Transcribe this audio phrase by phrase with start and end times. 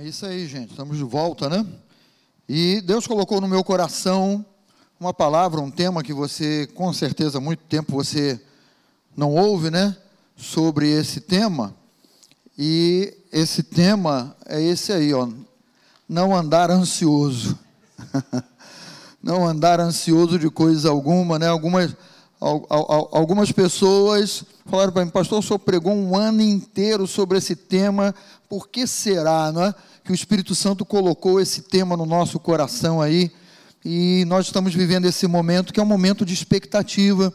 [0.00, 0.70] É isso aí, gente.
[0.70, 1.66] Estamos de volta, né?
[2.48, 4.46] E Deus colocou no meu coração
[5.00, 8.40] uma palavra, um tema que você, com certeza, há muito tempo você
[9.16, 9.96] não ouve, né?
[10.36, 11.74] Sobre esse tema.
[12.56, 15.28] E esse tema é esse aí, ó.
[16.08, 17.58] Não andar ansioso.
[19.20, 21.48] não andar ansioso de coisa alguma, né?
[21.48, 21.96] Algumas,
[22.40, 28.14] algumas pessoas falaram para mim, pastor, o senhor pregou um ano inteiro sobre esse tema,
[28.48, 29.74] por que será, não é?
[30.08, 33.30] Que o Espírito Santo colocou esse tema no nosso coração aí,
[33.84, 37.30] e nós estamos vivendo esse momento que é um momento de expectativa,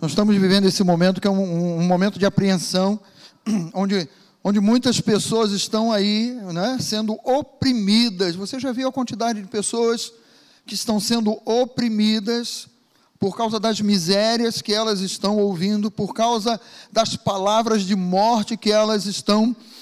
[0.00, 2.98] nós estamos vivendo esse momento que é um, um momento de apreensão,
[3.74, 4.08] onde,
[4.42, 8.36] onde muitas pessoas estão aí, né, sendo oprimidas.
[8.36, 10.14] Você já viu a quantidade de pessoas
[10.64, 12.68] que estão sendo oprimidas
[13.18, 16.58] por causa das misérias que elas estão ouvindo, por causa
[16.90, 19.81] das palavras de morte que elas estão ouvindo.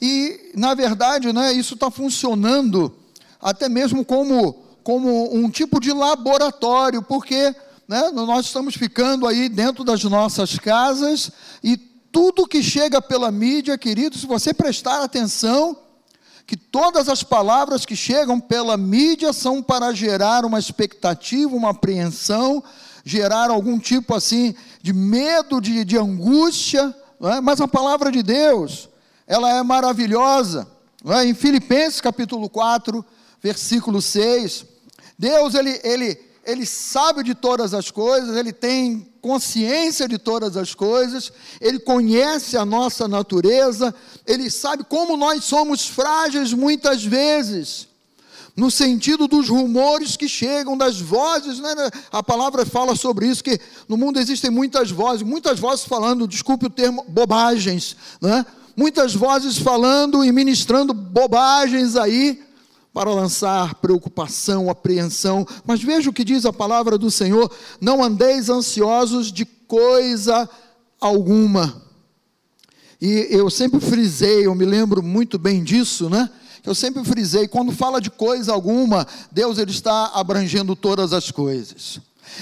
[0.00, 2.94] E, na verdade, né, isso está funcionando
[3.40, 7.54] até mesmo como, como um tipo de laboratório, porque
[7.86, 11.30] né, nós estamos ficando aí dentro das nossas casas
[11.62, 15.76] e tudo que chega pela mídia, querido, se você prestar atenção,
[16.46, 22.62] que todas as palavras que chegam pela mídia são para gerar uma expectativa, uma apreensão,
[23.04, 27.40] gerar algum tipo assim de medo, de, de angústia, é?
[27.40, 28.88] mas a palavra de Deus,
[29.26, 30.66] ela é maravilhosa.
[31.06, 31.24] É?
[31.24, 33.04] Em Filipenses capítulo 4,
[33.42, 34.64] versículo 6,
[35.18, 40.74] Deus ele, ele, ele sabe de todas as coisas, ele tem consciência de todas as
[40.74, 43.94] coisas, ele conhece a nossa natureza,
[44.26, 47.88] ele sabe como nós somos frágeis muitas vezes,
[48.56, 51.74] no sentido dos rumores que chegam, das vozes, né?
[52.12, 56.66] a palavra fala sobre isso, que no mundo existem muitas vozes, muitas vozes falando, desculpe
[56.66, 58.46] o termo, bobagens, né?
[58.76, 62.42] Muitas vozes falando e ministrando bobagens aí,
[62.92, 65.44] para lançar preocupação, apreensão.
[65.66, 67.50] Mas veja o que diz a palavra do Senhor:
[67.80, 70.48] não andeis ansiosos de coisa
[71.00, 71.82] alguma.
[73.00, 76.30] E eu sempre frisei, eu me lembro muito bem disso, né?
[76.64, 82.00] Eu sempre frisei, quando fala de coisa alguma, Deus ele está abrangendo todas as coisas.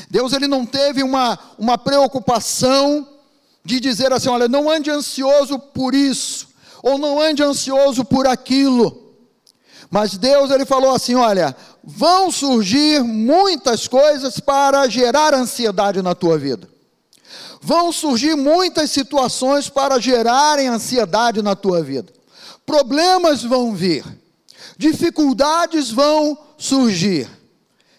[0.08, 3.08] Deus ele não teve uma, uma preocupação
[3.64, 6.48] de dizer assim, olha, não ande ansioso por isso,
[6.82, 9.02] ou não ande ansioso por aquilo.
[9.92, 16.38] Mas Deus ele falou assim: olha, vão surgir muitas coisas para gerar ansiedade na tua
[16.38, 16.66] vida.
[17.60, 22.10] Vão surgir muitas situações para gerarem ansiedade na tua vida.
[22.64, 24.02] Problemas vão vir,
[24.78, 27.28] dificuldades vão surgir,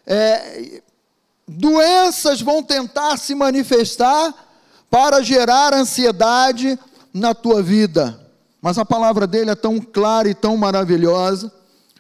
[0.06, 0.82] é,
[1.48, 4.34] doenças vão tentar se manifestar
[4.94, 6.78] para gerar ansiedade
[7.12, 8.30] na tua vida.
[8.62, 11.52] Mas a palavra dele é tão clara e tão maravilhosa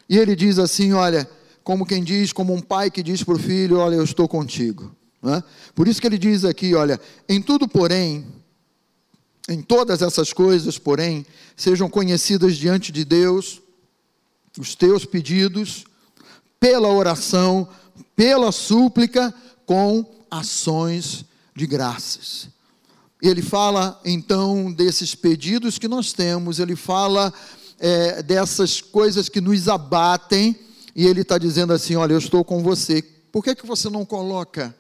[0.08, 1.28] e ele diz assim: olha,
[1.64, 4.96] como quem diz, como um pai que diz para o filho: olha, eu estou contigo.
[5.24, 5.42] É?
[5.74, 8.28] Por isso que ele diz aqui: olha, em tudo, porém,
[9.50, 11.26] em todas essas coisas, porém,
[11.58, 13.60] sejam conhecidas diante de Deus
[14.60, 15.84] os teus pedidos,
[16.60, 17.68] pela oração,
[18.16, 19.34] pela súplica,
[19.66, 22.54] com ações de graças.
[23.24, 27.34] Ele fala então desses pedidos que nós temos, ele fala
[27.80, 30.54] é, dessas coisas que nos abatem,
[30.94, 33.02] e ele está dizendo assim: Olha, eu estou com você.
[33.32, 34.76] Por que, que você não coloca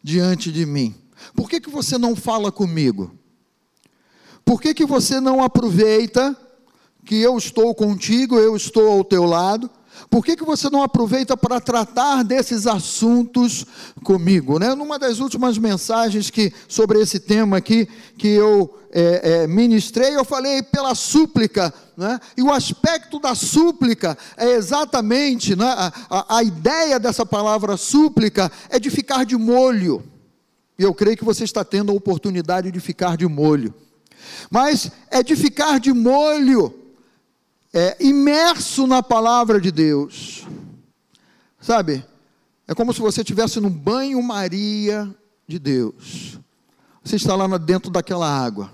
[0.00, 0.94] diante de mim?
[1.34, 3.18] Por que, que você não fala comigo?
[4.44, 6.36] Por que, que você não aproveita
[7.04, 9.68] que eu estou contigo, eu estou ao teu lado?
[10.08, 13.64] Por que, que você não aproveita para tratar desses assuntos
[14.02, 14.58] comigo?
[14.58, 14.74] Né?
[14.74, 20.24] Numa das últimas mensagens que, sobre esse tema aqui, que eu é, é, ministrei, eu
[20.24, 22.20] falei pela súplica, né?
[22.36, 25.64] e o aspecto da súplica é exatamente, né?
[25.64, 30.04] a, a, a ideia dessa palavra súplica é de ficar de molho,
[30.78, 33.74] e eu creio que você está tendo a oportunidade de ficar de molho,
[34.50, 36.81] mas é de ficar de molho,
[37.72, 40.46] é, imerso na palavra de Deus,
[41.60, 42.04] sabe?
[42.68, 45.12] É como se você estivesse no banho-maria
[45.46, 46.38] de Deus.
[47.02, 48.70] Você está lá dentro daquela água.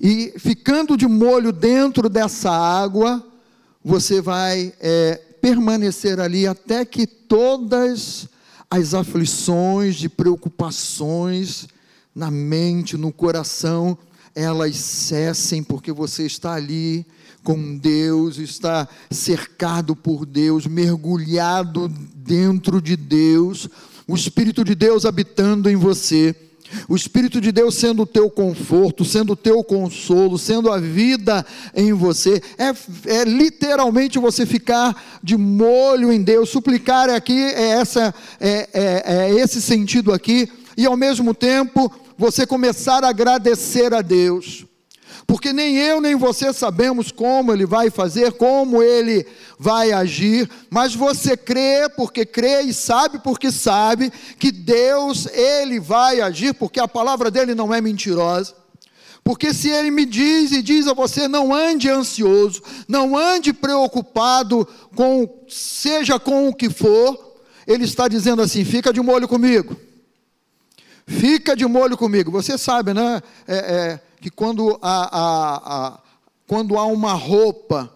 [0.00, 3.24] E ficando de molho dentro dessa água,
[3.84, 8.28] você vai é, permanecer ali até que todas
[8.70, 11.68] as aflições, de preocupações
[12.14, 13.96] na mente, no coração,
[14.34, 17.06] elas cessem, porque você está ali
[17.42, 23.68] com Deus, está cercado por Deus, mergulhado dentro de Deus,
[24.06, 26.34] o Espírito de Deus habitando em você.
[26.86, 31.44] O Espírito de Deus sendo o teu conforto, sendo o teu consolo, sendo a vida
[31.74, 32.74] em você, é,
[33.06, 36.50] é literalmente você ficar de molho em Deus.
[36.50, 42.46] Suplicar aqui é, essa, é, é, é esse sentido aqui, e ao mesmo tempo você
[42.46, 44.66] começar a agradecer a Deus
[45.28, 49.26] porque nem eu nem você sabemos como ele vai fazer, como ele
[49.58, 56.22] vai agir, mas você crê porque crê e sabe porque sabe que Deus, ele vai
[56.22, 58.54] agir, porque a palavra dele não é mentirosa.
[59.22, 64.66] Porque se ele me diz e diz a você, não ande ansioso, não ande preocupado
[64.96, 67.36] com, seja com o que for,
[67.66, 69.76] ele está dizendo assim: fica de molho comigo.
[71.08, 72.30] Fica de molho comigo.
[72.30, 73.22] Você sabe, né?
[73.46, 74.78] É, é, que quando
[76.46, 77.90] quando há uma roupa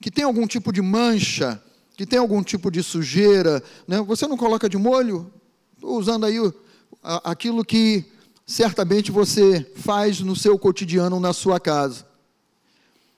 [0.00, 1.62] que tem algum tipo de mancha,
[1.94, 5.30] que tem algum tipo de sujeira, né, você não coloca de molho?
[5.74, 6.38] Estou usando aí
[7.02, 8.10] aquilo que
[8.46, 12.06] certamente você faz no seu cotidiano, na sua casa.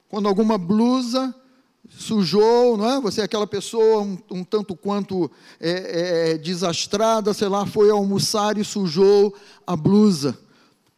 [0.08, 1.32] Quando alguma blusa
[1.88, 3.00] sujou, não é?
[3.00, 5.30] Você é aquela pessoa um, um tanto quanto
[5.60, 9.34] é, é, desastrada, sei lá, foi almoçar e sujou
[9.66, 10.38] a blusa.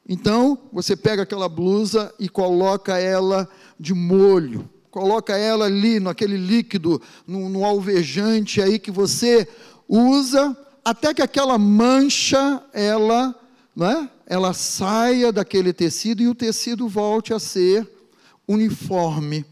[0.09, 3.49] Então, você pega aquela blusa e coloca ela
[3.79, 9.47] de molho, coloca ela ali naquele líquido, no, no alvejante aí que você
[9.87, 13.35] usa, até que aquela mancha, ela,
[13.77, 14.11] não é?
[14.27, 17.87] ela saia daquele tecido e o tecido volte a ser
[18.47, 19.45] uniforme.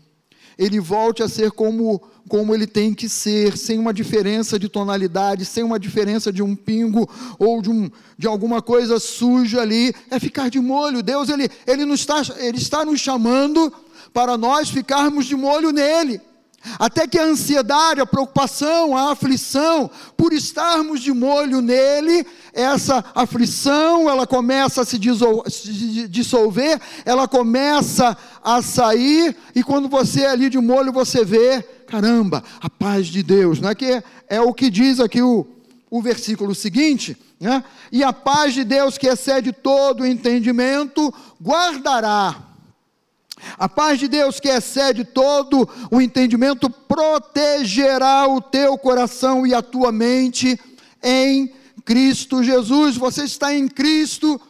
[0.58, 5.44] Ele volte a ser como como ele tem que ser, sem uma diferença de tonalidade,
[5.44, 7.08] sem uma diferença de um pingo
[7.38, 11.03] ou de, um, de alguma coisa suja ali, é ficar de molho.
[11.03, 13.73] Deus ele, ele, nos está, ele está nos chamando
[14.12, 16.20] para nós ficarmos de molho nele.
[16.78, 24.08] Até que a ansiedade, a preocupação, a aflição, por estarmos de molho nele, essa aflição,
[24.08, 30.58] ela começa a se dissolver, ela começa a sair, e quando você é ali de
[30.58, 34.98] molho, você vê caramba, a paz de Deus, não é que é o que diz
[34.98, 35.46] aqui o,
[35.88, 37.62] o versículo seguinte, né?
[37.92, 42.36] E a paz de Deus que excede todo o entendimento, guardará.
[43.58, 49.62] A paz de Deus que excede todo o entendimento, protegerá o teu coração e a
[49.62, 50.58] tua mente
[51.02, 51.52] em
[51.84, 52.96] Cristo Jesus.
[52.96, 54.40] Você está em Cristo,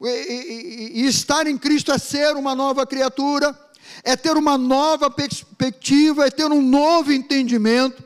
[0.00, 3.56] e, e, e estar em Cristo é ser uma nova criatura
[4.02, 8.02] é ter uma nova perspectiva, é ter um novo entendimento,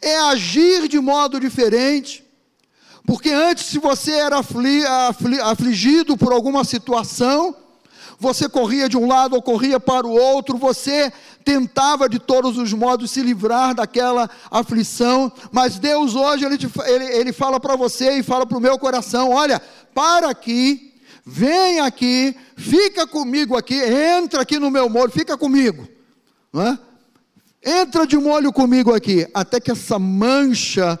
[0.00, 2.24] é agir de modo diferente.
[3.06, 7.56] Porque antes, se você era afli, afli, afligido por alguma situação,
[8.20, 11.10] você corria de um lado ou corria para o outro, você
[11.42, 17.32] tentava de todos os modos se livrar daquela aflição, mas Deus hoje, Ele, ele, ele
[17.32, 19.58] fala para você e fala para o meu coração: olha,
[19.94, 20.92] para aqui,
[21.24, 25.88] vem aqui, fica comigo aqui, entra aqui no meu molho, fica comigo,
[26.52, 26.78] não é?
[27.64, 30.98] Entra de molho comigo aqui, até que essa mancha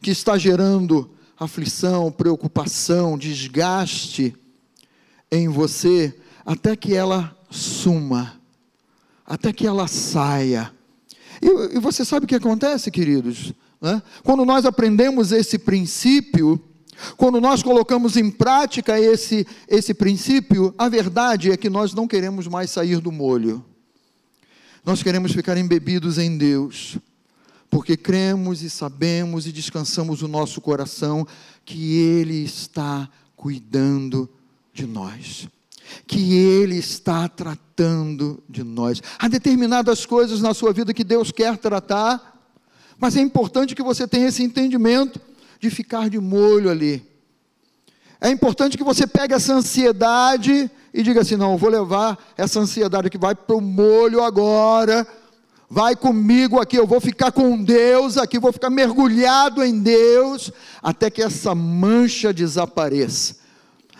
[0.00, 4.34] que está gerando aflição, preocupação, desgaste
[5.30, 6.14] em você,
[6.44, 8.40] até que ela suma,
[9.26, 10.72] até que ela saia.
[11.40, 13.52] E, e você sabe o que acontece, queridos?
[13.82, 14.00] É?
[14.22, 16.60] Quando nós aprendemos esse princípio,
[17.16, 22.46] quando nós colocamos em prática esse, esse princípio, a verdade é que nós não queremos
[22.46, 23.64] mais sair do molho.
[24.84, 26.98] Nós queremos ficar embebidos em Deus,
[27.70, 31.26] porque cremos e sabemos e descansamos o nosso coração
[31.64, 34.28] que Ele está cuidando
[34.72, 35.48] de nós,
[36.06, 39.02] que Ele está tratando de nós.
[39.18, 42.40] Há determinadas coisas na sua vida que Deus quer tratar,
[42.98, 45.20] mas é importante que você tenha esse entendimento
[45.60, 47.04] de ficar de molho ali.
[48.20, 53.10] É importante que você pegue essa ansiedade e diga assim: não, vou levar essa ansiedade
[53.10, 55.06] que vai para o molho agora.
[55.68, 61.08] Vai comigo aqui, eu vou ficar com Deus aqui, vou ficar mergulhado em Deus, até
[61.08, 63.36] que essa mancha desapareça,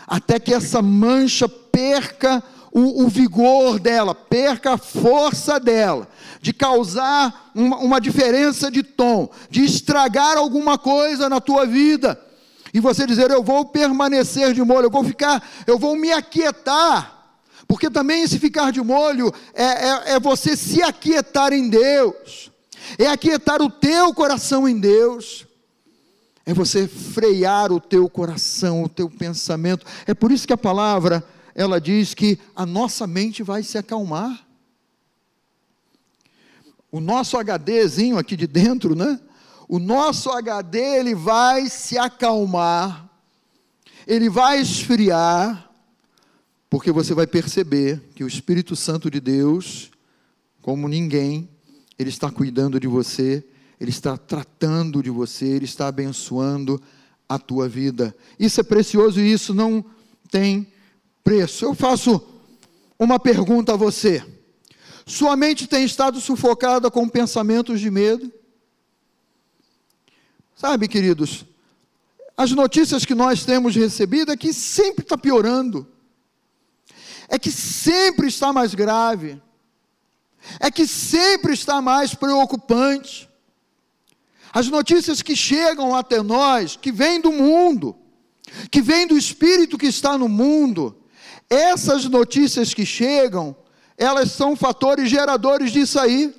[0.06, 1.48] até que essa mancha
[1.82, 6.08] perca o, o, vigor dela, perca a força dela,
[6.40, 12.18] de causar uma, uma diferença de tom, de estragar alguma coisa na tua vida,
[12.72, 17.36] e você dizer, eu vou permanecer de molho, eu vou ficar, eu vou me aquietar,
[17.66, 22.50] porque também esse ficar de molho é, é, é você se aquietar em Deus,
[22.96, 25.46] é aquietar o teu coração em Deus,
[26.46, 31.22] é você frear o teu coração, o teu pensamento, é por isso que a palavra
[31.54, 34.46] ela diz que a nossa mente vai se acalmar.
[36.90, 39.18] O nosso HDzinho aqui de dentro, né?
[39.68, 43.08] O nosso HD ele vai se acalmar.
[44.06, 45.70] ele vai esfriar,
[46.68, 49.90] porque você vai perceber que o Espírito Santo de Deus,
[50.60, 51.48] como ninguém,
[51.98, 53.44] ele está cuidando de você,
[53.78, 56.82] ele está tratando de você, ele está abençoando
[57.28, 58.14] a tua vida.
[58.38, 59.84] Isso é precioso e isso não
[60.30, 60.71] tem
[61.22, 61.64] preço.
[61.64, 62.20] Eu faço
[62.98, 64.24] uma pergunta a você.
[65.04, 68.32] Sua mente tem estado sufocada com pensamentos de medo?
[70.54, 71.44] Sabe, queridos,
[72.36, 75.86] as notícias que nós temos recebido é que sempre está piorando,
[77.28, 79.42] é que sempre está mais grave,
[80.60, 83.28] é que sempre está mais preocupante.
[84.52, 87.96] As notícias que chegam até nós, que vêm do mundo,
[88.70, 91.01] que vêm do espírito que está no mundo,
[91.48, 93.54] essas notícias que chegam,
[93.96, 96.34] elas são fatores geradores disso aí.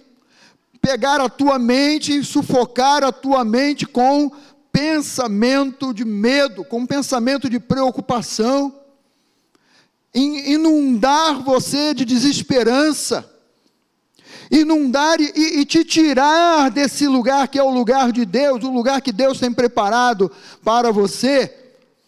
[0.82, 4.32] Pegar a tua mente e sufocar a tua mente com
[4.72, 8.74] pensamento de medo, com pensamento de preocupação,
[10.14, 13.30] inundar você de desesperança,
[14.50, 19.02] inundar e, e, te tirar desse lugar que é o lugar de Deus, o lugar
[19.02, 20.32] que Deus tem preparado
[20.64, 21.63] para você.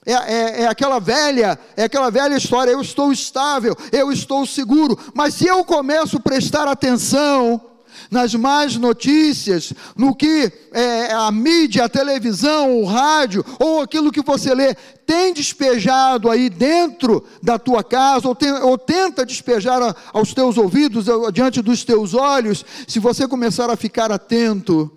[0.06, 2.72] É, é, é, aquela velha, é aquela velha história.
[2.72, 4.98] Eu estou estável, eu estou seguro.
[5.14, 7.60] Mas se eu começo a prestar atenção
[8.12, 14.22] nas más notícias, no que é, a mídia, a televisão, o rádio, ou aquilo que
[14.22, 19.96] você lê, tem despejado aí dentro da tua casa, ou, tem, ou tenta despejar a,
[20.14, 24.92] aos teus ouvidos, diante dos teus olhos, se você começar a ficar atento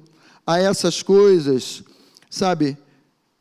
[0.46, 1.82] a essas coisas,
[2.30, 2.76] sabe,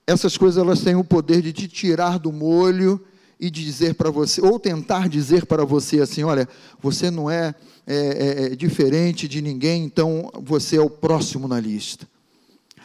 [0.07, 2.99] essas coisas elas têm o poder de te tirar do molho
[3.39, 6.47] e dizer para você, ou tentar dizer para você assim: olha,
[6.81, 7.53] você não é
[7.89, 12.05] é, é, é, diferente de ninguém, então você é o próximo na lista.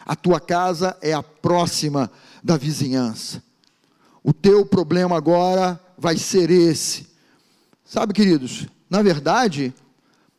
[0.05, 2.09] A tua casa é a próxima
[2.41, 3.43] da vizinhança.
[4.23, 7.07] O teu problema agora vai ser esse.
[7.83, 9.73] Sabe, queridos, na verdade,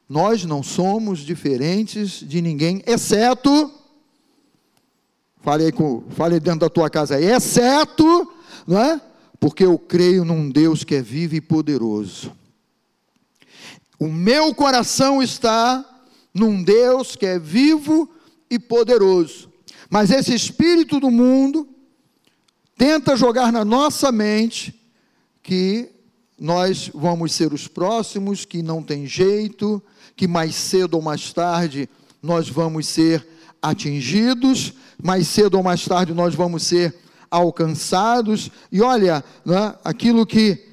[0.09, 3.71] nós não somos diferentes de ninguém, exceto.
[5.45, 6.03] Fale aí, com,
[6.43, 8.33] dentro da tua casa aí, exceto,
[8.67, 9.01] não é?
[9.39, 12.33] Porque eu creio num Deus que é vivo e poderoso
[13.99, 15.85] o meu coração está
[16.33, 18.11] num Deus que é vivo
[18.51, 19.51] e poderoso.
[19.89, 21.69] Mas esse espírito do mundo
[22.77, 24.79] tenta jogar na nossa mente
[25.43, 25.91] que
[26.39, 29.83] nós vamos ser os próximos, que não tem jeito,
[30.17, 31.89] que mais cedo ou mais tarde
[32.23, 33.27] nós vamos ser
[33.64, 36.94] atingidos, mais cedo ou mais tarde nós vamos ser
[37.30, 38.50] alcançados.
[38.71, 40.68] E olha, né, aquilo que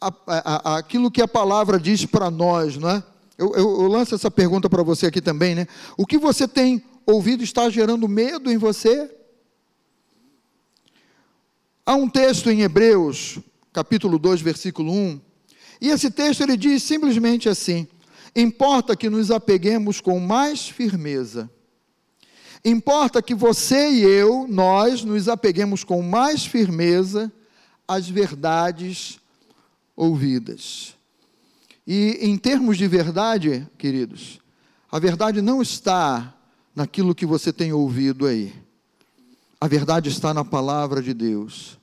[0.00, 3.02] a, a, aquilo que a palavra diz para nós, não é?
[3.38, 5.66] Eu, eu, eu lanço essa pergunta para você aqui também, né?
[5.96, 9.08] O que você tem ouvido está gerando medo em você?
[11.86, 13.38] Há um texto em Hebreus,
[13.72, 15.20] capítulo 2, versículo 1,
[15.80, 17.86] e esse texto ele diz simplesmente assim:
[18.34, 21.48] Importa que nos apeguemos com mais firmeza.
[22.64, 27.32] Importa que você e eu, nós, nos apeguemos com mais firmeza
[27.88, 29.18] às verdades
[29.96, 30.94] ouvidas.
[31.86, 34.38] E em termos de verdade, queridos,
[34.92, 36.34] a verdade não está
[36.74, 38.54] naquilo que você tem ouvido aí.
[39.60, 41.78] A verdade está na palavra de Deus.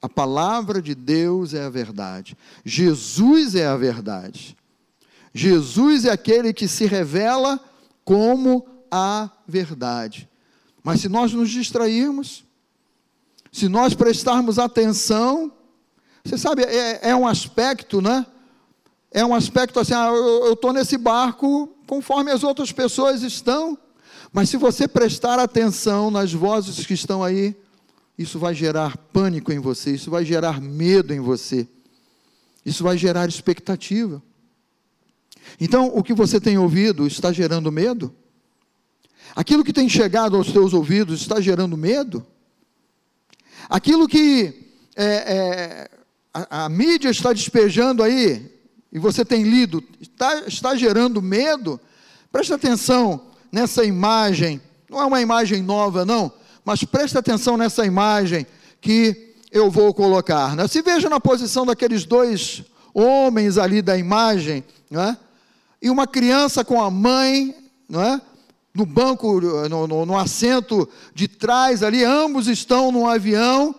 [0.00, 2.36] A palavra de Deus é a verdade.
[2.64, 4.56] Jesus é a verdade.
[5.32, 7.60] Jesus é aquele que se revela
[8.04, 10.28] como a verdade.
[10.84, 12.44] Mas se nós nos distrairmos,
[13.50, 15.50] se nós prestarmos atenção
[16.24, 18.24] você sabe, é, é um aspecto, né?
[19.10, 23.76] É um aspecto assim, ah, eu estou nesse barco conforme as outras pessoas estão,
[24.32, 27.54] mas se você prestar atenção nas vozes que estão aí,
[28.16, 31.68] isso vai gerar pânico em você, isso vai gerar medo em você,
[32.64, 34.22] isso vai gerar expectativa.
[35.60, 38.14] Então, o que você tem ouvido está gerando medo?
[39.34, 42.26] Aquilo que tem chegado aos teus ouvidos está gerando medo?
[43.68, 45.90] Aquilo que é, é,
[46.32, 48.50] a, a mídia está despejando aí,
[48.92, 51.80] e você tem lido, está, está gerando medo,
[52.30, 56.32] preste atenção nessa imagem, não é uma imagem nova, não,
[56.64, 58.46] mas preste atenção nessa imagem
[58.80, 60.54] que eu vou colocar.
[60.56, 60.66] Né?
[60.68, 62.62] Se veja na posição daqueles dois
[62.92, 65.16] homens ali da imagem, né?
[65.80, 67.54] e uma criança com a mãe,
[67.88, 68.20] não é?
[68.74, 73.74] No banco, no, no, no assento de trás ali, ambos estão num avião,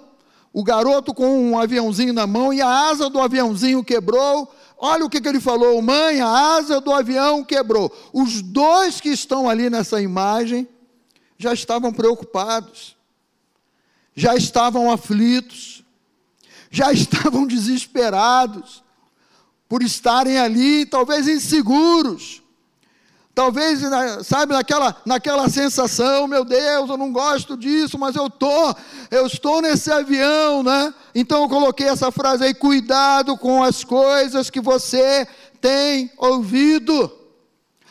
[0.51, 4.53] o garoto com um aviãozinho na mão e a asa do aviãozinho quebrou.
[4.77, 7.91] Olha o que, que ele falou: mãe, a asa do avião quebrou.
[8.13, 10.67] Os dois que estão ali nessa imagem
[11.39, 12.95] já estavam preocupados,
[14.15, 15.83] já estavam aflitos,
[16.69, 18.83] já estavam desesperados
[19.67, 22.42] por estarem ali, talvez inseguros.
[23.35, 23.79] Talvez,
[24.23, 28.75] sabe, naquela, naquela sensação, meu Deus, eu não gosto disso, mas eu tô,
[29.09, 30.93] eu estou nesse avião, né?
[31.15, 35.27] Então eu coloquei essa frase aí: cuidado com as coisas que você
[35.59, 37.11] tem ouvido.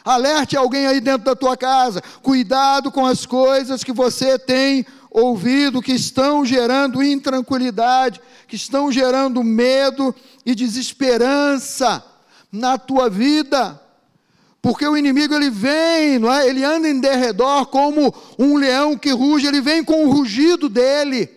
[0.05, 2.01] Alerte alguém aí dentro da tua casa.
[2.23, 9.43] Cuidado com as coisas que você tem ouvido, que estão gerando intranquilidade, que estão gerando
[9.43, 10.15] medo
[10.47, 12.05] e desesperança
[12.51, 13.82] na tua vida.
[14.63, 16.49] Porque o inimigo ele vem, não é?
[16.49, 21.29] Ele anda em derredor como um leão que ruge, ele vem com o rugido dele.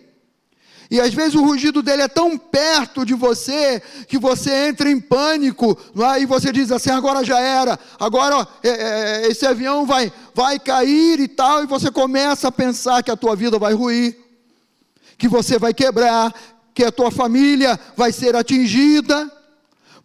[0.88, 5.00] E às vezes o rugido dele é tão perto de você que você entra em
[5.00, 6.22] pânico, não é?
[6.22, 11.18] e você diz assim: agora já era, agora é, é, esse avião vai, vai cair
[11.18, 14.16] e tal, e você começa a pensar que a tua vida vai ruir,
[15.18, 16.32] que você vai quebrar,
[16.72, 19.28] que a tua família vai ser atingida,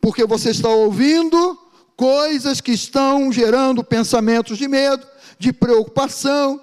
[0.02, 1.61] porque você está ouvindo
[2.02, 5.06] coisas que estão gerando pensamentos de medo,
[5.38, 6.60] de preocupação.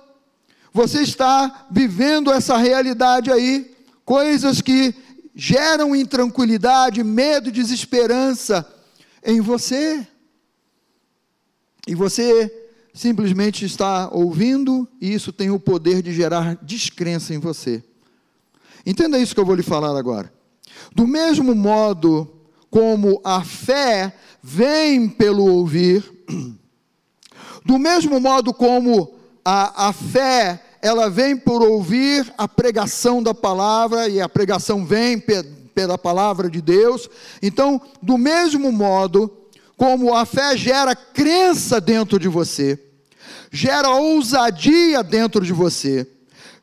[0.73, 3.73] Você está vivendo essa realidade aí,
[4.04, 4.92] coisas que
[5.37, 8.66] geram intranquilidade, medo, desesperança
[9.25, 10.04] em você.
[11.87, 12.52] E você
[12.92, 17.80] simplesmente está ouvindo, e isso tem o poder de gerar descrença em você.
[18.85, 20.33] Entenda isso que eu vou lhe falar agora.
[20.92, 22.38] Do mesmo modo
[22.71, 26.04] como a fé vem pelo ouvir,
[27.64, 29.14] do mesmo modo como
[29.45, 35.18] a, a fé, ela vem por ouvir a pregação da palavra, e a pregação vem
[35.18, 35.42] pe,
[35.75, 37.09] pela palavra de Deus,
[37.42, 39.33] então, do mesmo modo
[39.76, 42.78] como a fé gera crença dentro de você,
[43.50, 46.07] gera ousadia dentro de você,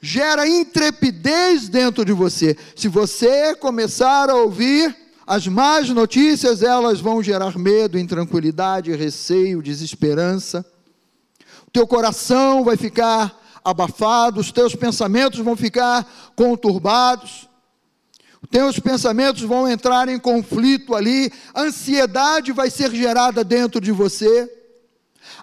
[0.02, 2.56] gera intrepidez dentro de você.
[2.76, 4.96] Se você começar a ouvir
[5.28, 10.64] as más notícias, elas vão gerar medo, intranquilidade, receio, desesperança.
[11.68, 17.50] O teu coração vai ficar abafado, os teus pensamentos vão ficar conturbados.
[18.44, 24.48] Os teus pensamentos vão entrar em conflito ali, ansiedade vai ser gerada dentro de você.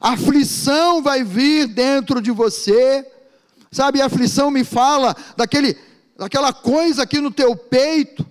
[0.00, 3.04] Aflição vai vir dentro de você.
[3.72, 5.76] Sabe, a aflição me fala daquele
[6.16, 8.24] daquela coisa aqui no teu peito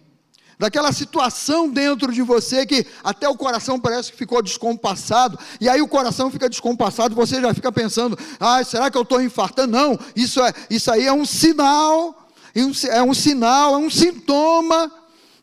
[0.61, 5.81] daquela situação dentro de você que até o coração parece que ficou descompassado, e aí
[5.81, 9.71] o coração fica descompassado, você já fica pensando: ah, será que eu estou infartando?
[9.71, 14.91] Não, isso, é, isso aí é um sinal, é um sinal, é um sintoma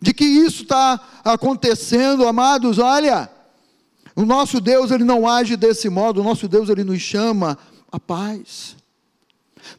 [0.01, 2.79] de que isso está acontecendo, amados.
[2.79, 3.29] Olha,
[4.15, 7.59] o nosso Deus, ele não age desse modo, o nosso Deus, ele nos chama
[7.91, 8.77] a paz.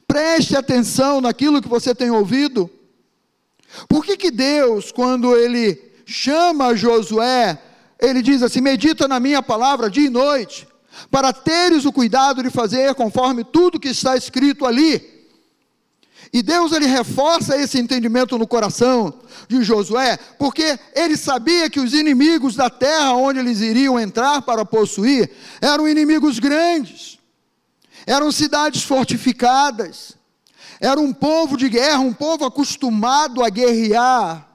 [0.05, 2.69] Preste atenção naquilo que você tem ouvido.
[3.87, 7.57] Por que, que Deus, quando Ele chama Josué,
[7.99, 10.67] Ele diz assim: medita na minha palavra dia e noite,
[11.11, 15.19] para teres o cuidado de fazer conforme tudo que está escrito ali.
[16.31, 21.93] E Deus ele reforça esse entendimento no coração de Josué, porque ele sabia que os
[21.93, 27.17] inimigos da terra onde eles iriam entrar para possuir eram inimigos grandes,
[28.05, 30.18] eram cidades fortificadas,
[30.79, 34.47] era um povo de guerra, um povo acostumado a guerrear.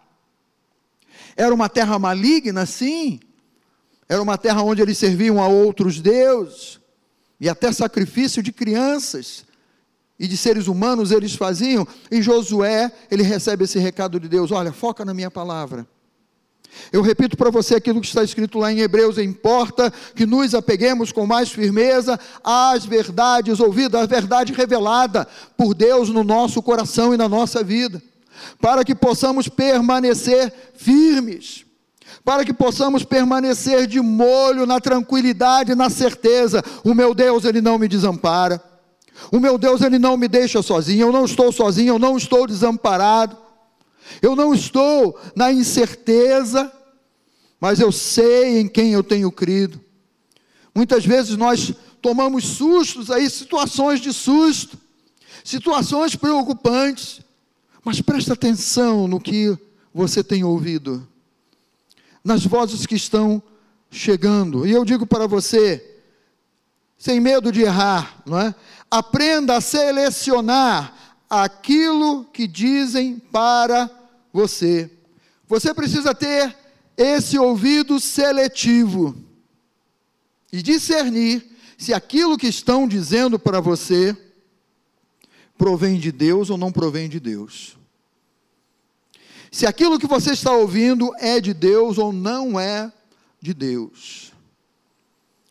[1.37, 3.20] Era uma terra maligna, sim.
[4.08, 6.80] Era uma terra onde eles serviam a outros deuses.
[7.40, 9.44] E até sacrifício de crianças
[10.18, 11.87] e de seres humanos eles faziam.
[12.10, 15.87] E Josué, ele recebe esse recado de Deus: olha, foca na minha palavra.
[16.92, 21.12] Eu repito para você aquilo que está escrito lá em Hebreus: importa que nos apeguemos
[21.12, 27.16] com mais firmeza às verdades ouvidas, à verdade revelada por Deus no nosso coração e
[27.16, 28.02] na nossa vida,
[28.60, 31.64] para que possamos permanecer firmes,
[32.24, 37.78] para que possamos permanecer de molho na tranquilidade, na certeza: o meu Deus, Ele não
[37.78, 38.62] me desampara.
[39.30, 42.46] O meu Deus, Ele não me deixa sozinho, eu não estou sozinho, eu não estou
[42.46, 43.43] desamparado.
[44.20, 46.70] Eu não estou na incerteza,
[47.60, 49.80] mas eu sei em quem eu tenho crido.
[50.74, 54.78] Muitas vezes nós tomamos sustos aí, situações de susto,
[55.42, 57.20] situações preocupantes,
[57.84, 59.56] mas presta atenção no que
[59.92, 61.06] você tem ouvido,
[62.22, 63.42] nas vozes que estão
[63.90, 64.66] chegando.
[64.66, 65.98] E eu digo para você,
[66.98, 68.54] sem medo de errar, não é?
[68.90, 71.03] Aprenda a selecionar
[71.42, 73.90] aquilo que dizem para
[74.32, 74.90] você.
[75.48, 76.56] Você precisa ter
[76.96, 79.16] esse ouvido seletivo
[80.52, 81.44] e discernir
[81.76, 84.16] se aquilo que estão dizendo para você
[85.58, 87.76] provém de Deus ou não provém de Deus.
[89.50, 92.92] se aquilo que você está ouvindo é de Deus ou não é
[93.40, 94.32] de Deus.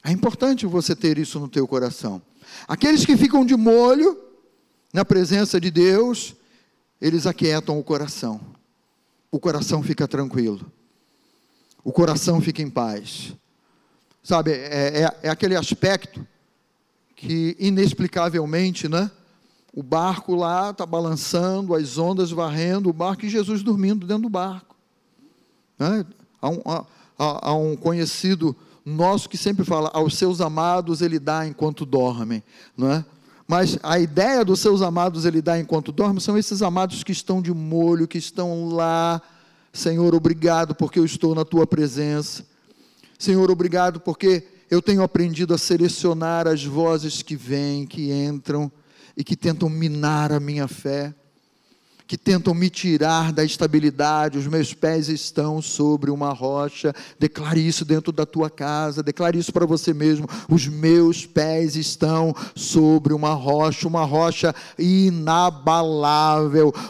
[0.03, 2.21] É importante você ter isso no teu coração.
[2.67, 4.17] Aqueles que ficam de molho
[4.93, 6.35] na presença de Deus,
[7.01, 8.39] eles aquietam o coração.
[9.31, 10.71] O coração fica tranquilo.
[11.83, 13.33] O coração fica em paz.
[14.23, 16.25] Sabe, é, é, é aquele aspecto
[17.15, 19.09] que inexplicavelmente, né?
[19.75, 24.29] O barco lá está balançando, as ondas varrendo o barco e Jesus dormindo dentro do
[24.29, 24.75] barco.
[25.79, 26.05] Né?
[26.39, 26.85] Há, um, há,
[27.17, 32.43] há um conhecido nosso que sempre fala, aos seus amados ele dá enquanto dormem,
[32.77, 33.05] não é?
[33.47, 37.41] Mas a ideia dos seus amados ele dá enquanto dormem são esses amados que estão
[37.41, 39.21] de molho, que estão lá.
[39.71, 42.45] Senhor, obrigado porque eu estou na tua presença.
[43.19, 48.71] Senhor, obrigado porque eu tenho aprendido a selecionar as vozes que vêm, que entram
[49.15, 51.13] e que tentam minar a minha fé
[52.13, 56.93] que tentam me tirar da estabilidade, os meus pés estão sobre uma rocha.
[57.17, 60.27] Declare isso dentro da tua casa, declare isso para você mesmo.
[60.47, 65.51] Os meus pés estão sobre uma rocha, uma rocha inabalável,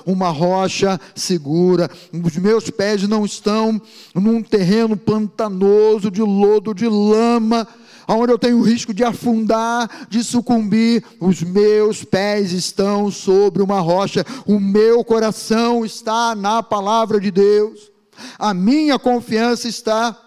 [0.06, 1.90] uma rocha segura.
[2.12, 3.82] Os meus pés não estão
[4.14, 7.66] num terreno pantanoso de lodo, de lama
[8.08, 13.80] onde eu tenho o risco de afundar, de sucumbir, os meus pés estão sobre uma
[13.80, 17.92] rocha, o meu coração está na palavra de Deus,
[18.38, 20.18] a minha confiança está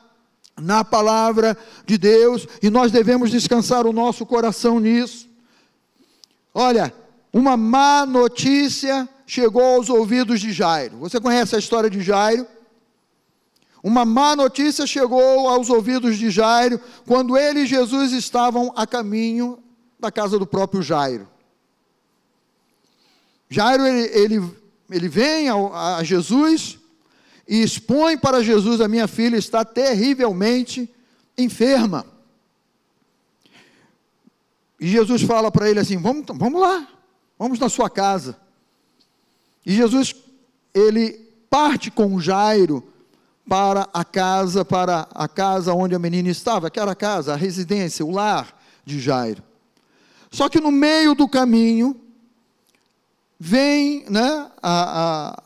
[0.61, 5.29] na palavra de Deus e nós devemos descansar o nosso coração nisso.
[6.55, 6.93] Olha,
[7.33, 10.97] uma má notícia chegou aos ouvidos de Jairo.
[10.99, 12.47] Você conhece a história de Jairo?
[13.87, 19.62] Uma má notícia chegou aos ouvidos de Jairo quando ele e Jesus estavam a caminho
[19.96, 21.29] da casa do próprio Jairo.
[23.49, 24.57] Jairo, ele, ele,
[24.90, 26.81] ele vem a, a Jesus
[27.46, 30.92] e expõe para Jesus: a minha filha está terrivelmente
[31.38, 32.05] enferma.
[34.81, 36.88] E Jesus fala para ele assim: vamos, vamos lá,
[37.38, 38.37] vamos na sua casa.
[39.64, 40.12] E Jesus,
[40.75, 42.96] ele parte com Jairo
[43.49, 48.11] para a casa, para a casa onde a menina estava, aquela casa, a residência, o
[48.11, 49.43] lar de Jairo.
[50.31, 52.01] Só que no meio do caminho
[53.39, 55.43] vem, né, a, a,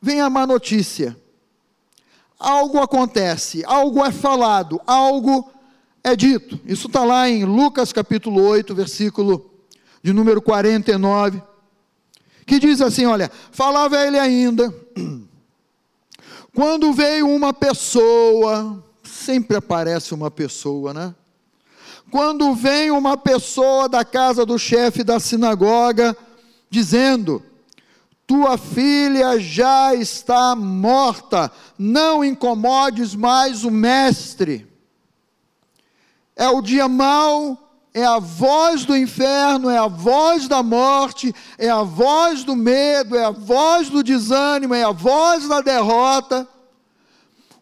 [0.00, 1.16] vem a má notícia.
[2.38, 5.50] Algo acontece, algo é falado, algo
[6.04, 6.60] é dito.
[6.64, 9.50] Isso está lá em Lucas capítulo 8, versículo
[10.02, 11.42] de número 49,
[12.46, 14.72] que diz assim: olha, falava ele ainda.
[16.54, 21.14] Quando veio uma pessoa, sempre aparece uma pessoa, né?
[22.10, 26.16] Quando vem uma pessoa da casa do chefe da sinagoga,
[26.70, 27.42] dizendo:
[28.26, 34.66] Tua filha já está morta, não incomodes mais o mestre.
[36.34, 41.68] É o dia mau, é a voz do inferno, é a voz da morte, é
[41.68, 46.46] a voz do medo, é a voz do desânimo, é a voz da derrota.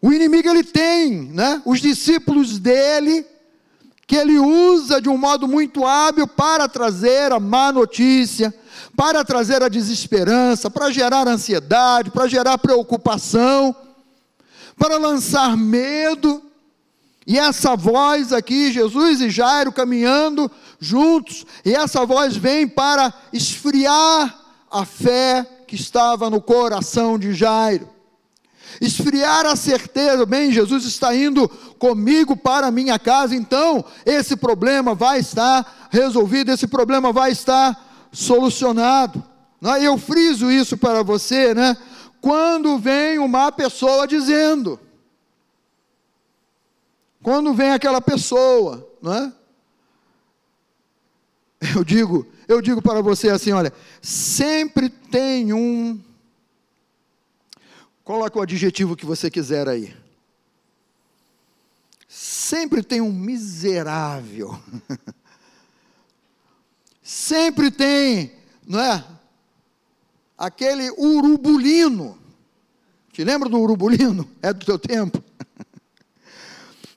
[0.01, 1.61] O inimigo ele tem, né?
[1.65, 3.25] Os discípulos dele
[4.07, 8.53] que ele usa de um modo muito hábil para trazer a má notícia,
[8.95, 13.75] para trazer a desesperança, para gerar ansiedade, para gerar preocupação,
[14.77, 16.41] para lançar medo.
[17.27, 24.33] E essa voz aqui, Jesus e Jairo caminhando juntos, e essa voz vem para esfriar
[24.71, 27.89] a fé que estava no coração de Jairo.
[28.79, 34.95] Esfriar a certeza, bem, Jesus está indo comigo para a minha casa, então esse problema
[34.95, 39.21] vai estar resolvido, esse problema vai estar solucionado.
[39.63, 39.83] É?
[39.83, 41.75] Eu friso isso para você, né?
[42.21, 44.79] Quando vem uma pessoa dizendo,
[47.21, 49.33] quando vem aquela pessoa, não é?
[51.75, 55.99] Eu digo, eu digo para você assim, olha, sempre tem um
[58.07, 59.93] Coloque o adjetivo que você quiser aí.
[62.07, 64.57] Sempre tem um miserável.
[67.03, 68.31] Sempre tem,
[68.65, 69.05] não é?
[70.37, 72.17] Aquele urubulino.
[73.11, 74.25] Te lembra do urubulino?
[74.41, 75.21] É do teu tempo?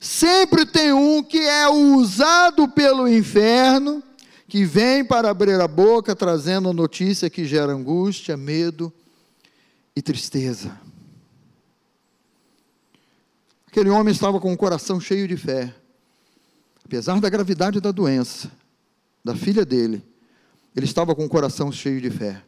[0.01, 4.03] Sempre tem um que é usado pelo inferno,
[4.49, 8.91] que vem para abrir a boca trazendo notícia que gera angústia, medo
[9.95, 10.75] e tristeza.
[13.67, 15.75] Aquele homem estava com o coração cheio de fé.
[16.83, 18.51] Apesar da gravidade da doença,
[19.23, 20.03] da filha dele,
[20.75, 22.43] ele estava com o coração cheio de fé.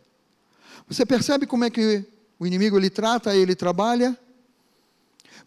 [0.88, 2.04] Você percebe como é que
[2.38, 4.18] O inimigo ele trata, ele trabalha.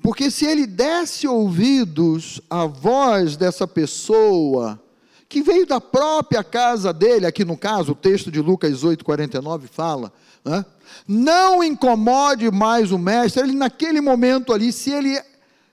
[0.01, 4.79] Porque se ele desse ouvidos à voz dessa pessoa,
[5.27, 10.13] que veio da própria casa dele, aqui no caso, o texto de Lucas 8,49 fala,
[10.43, 10.65] né?
[11.07, 15.19] não incomode mais o mestre, ele naquele momento ali, se ele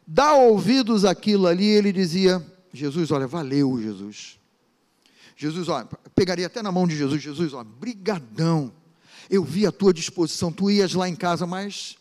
[0.06, 4.38] dá ouvidos àquilo ali, ele dizia, Jesus, olha, valeu Jesus,
[5.36, 8.72] Jesus, olha, pegaria até na mão de Jesus, Jesus, olha, brigadão,
[9.30, 11.96] eu vi a tua disposição, tu ias lá em casa, mas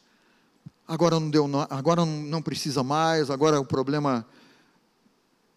[0.87, 4.25] agora não deu, agora não precisa mais, agora o problema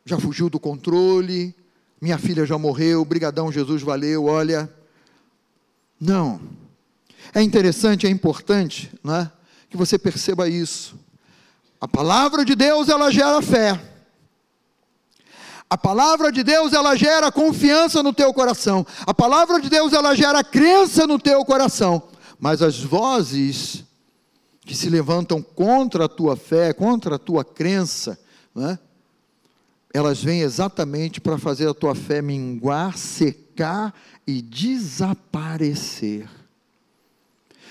[0.04, 1.54] já fugiu do controle,
[2.00, 4.72] minha filha já morreu, brigadão Jesus, valeu, olha.
[5.98, 6.40] Não.
[7.32, 9.30] É interessante, é importante, né,
[9.70, 10.98] que você perceba isso.
[11.80, 13.80] A palavra de Deus, ela gera fé.
[15.68, 18.86] A palavra de Deus, ela gera confiança no teu coração.
[19.06, 22.02] A palavra de Deus, ela gera crença no teu coração.
[22.38, 23.84] Mas as vozes
[24.64, 28.18] que se levantam contra a tua fé, contra a tua crença,
[28.54, 28.78] né?
[29.92, 33.94] elas vêm exatamente para fazer a tua fé minguar, secar
[34.26, 36.28] e desaparecer.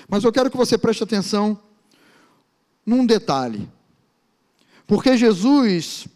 [0.08, 1.60] Mas eu quero que você preste atenção
[2.86, 3.68] num detalhe.
[4.86, 6.08] Porque Jesus,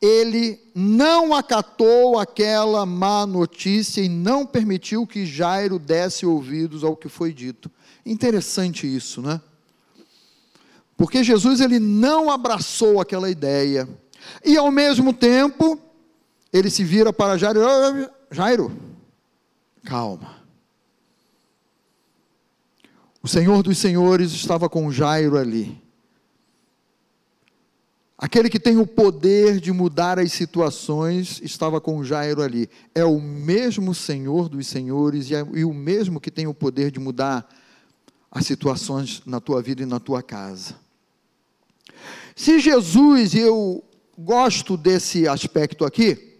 [0.00, 7.08] ele não acatou aquela má notícia e não permitiu que Jairo desse ouvidos ao que
[7.08, 7.70] foi dito.
[8.04, 9.40] Interessante isso, né?
[11.02, 13.88] Porque Jesus ele não abraçou aquela ideia.
[14.44, 15.76] E ao mesmo tempo,
[16.52, 17.60] ele se vira para Jairo,
[18.30, 18.72] Jairo,
[19.82, 20.36] calma.
[23.20, 25.82] O Senhor dos Senhores estava com Jairo ali.
[28.16, 32.70] Aquele que tem o poder de mudar as situações estava com Jairo ali.
[32.94, 36.92] É o mesmo Senhor dos Senhores e, é, e o mesmo que tem o poder
[36.92, 37.44] de mudar
[38.30, 40.80] as situações na tua vida e na tua casa.
[42.34, 43.82] Se Jesus, e eu
[44.18, 46.32] gosto desse aspecto aqui,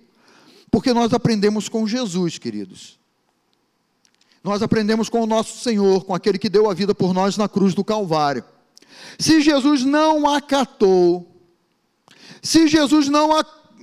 [0.70, 2.98] porque nós aprendemos com Jesus, queridos.
[4.42, 7.48] Nós aprendemos com o nosso Senhor, com aquele que deu a vida por nós na
[7.48, 8.44] cruz do Calvário.
[9.18, 11.31] Se Jesus não acatou,
[12.42, 13.31] se Jesus não,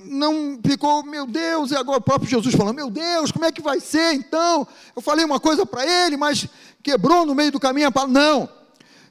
[0.04, 3.62] não ficou, meu Deus, e agora o próprio Jesus falando, meu Deus, como é que
[3.62, 4.66] vai ser então?
[4.94, 6.46] Eu falei uma coisa para ele, mas
[6.82, 8.06] quebrou no meio do caminho a.
[8.06, 8.59] Não.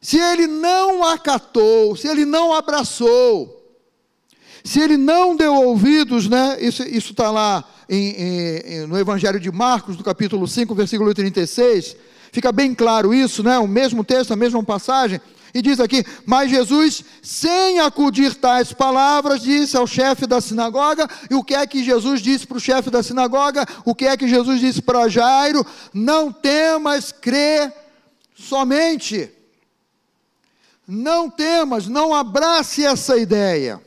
[0.01, 3.59] Se ele não acatou, se ele não abraçou,
[4.63, 6.57] se ele não deu ouvidos, né?
[6.59, 11.95] Isso está lá em, em, no Evangelho de Marcos, do capítulo 5, versículo 36.
[12.31, 13.57] Fica bem claro isso, né?
[13.57, 15.19] O mesmo texto, a mesma passagem.
[15.53, 21.07] E diz aqui: Mas Jesus, sem acudir tais palavras, disse ao chefe da sinagoga.
[21.29, 23.65] E o que é que Jesus disse para o chefe da sinagoga?
[23.83, 25.65] O que é que Jesus disse para Jairo?
[25.93, 27.71] Não temas, crê
[28.35, 29.31] somente.
[30.91, 33.79] Não temas, não abrace essa ideia.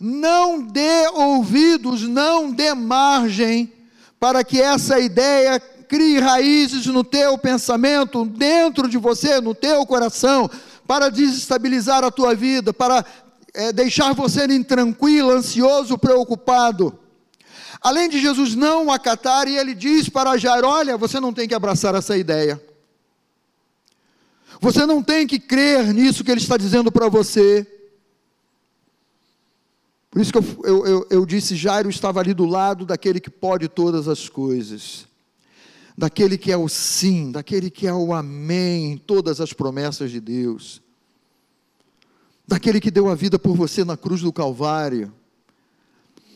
[0.00, 3.70] Não dê ouvidos, não dê margem
[4.18, 10.50] para que essa ideia crie raízes no teu pensamento, dentro de você, no teu coração,
[10.86, 13.04] para desestabilizar a tua vida, para
[13.52, 16.98] é, deixar você intranquilo, ansioso, preocupado.
[17.82, 21.54] Além de Jesus não acatar, e ele diz para Jair: Olha, você não tem que
[21.54, 22.71] abraçar essa ideia.
[24.62, 27.66] Você não tem que crer nisso que ele está dizendo para você.
[30.08, 33.28] Por isso que eu, eu, eu, eu disse: Jairo estava ali do lado daquele que
[33.28, 35.08] pode todas as coisas,
[35.98, 40.20] daquele que é o sim, daquele que é o amém em todas as promessas de
[40.20, 40.80] Deus,
[42.46, 45.12] daquele que deu a vida por você na cruz do Calvário,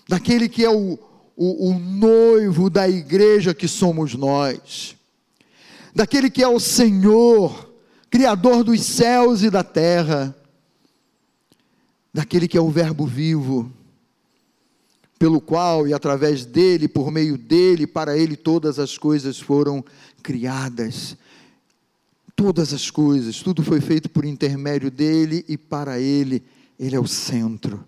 [0.08, 0.98] daquele que é o,
[1.36, 4.96] o, o noivo da igreja que somos nós,
[5.94, 7.75] daquele que é o Senhor,
[8.10, 10.34] Criador dos céus e da terra
[12.16, 13.70] daquele que é o Verbo vivo,
[15.18, 19.84] pelo qual e através dele, por meio dele, para ele todas as coisas foram
[20.22, 21.14] criadas.
[22.34, 26.42] Todas as coisas, tudo foi feito por intermédio dele e para ele,
[26.78, 27.84] ele é o centro.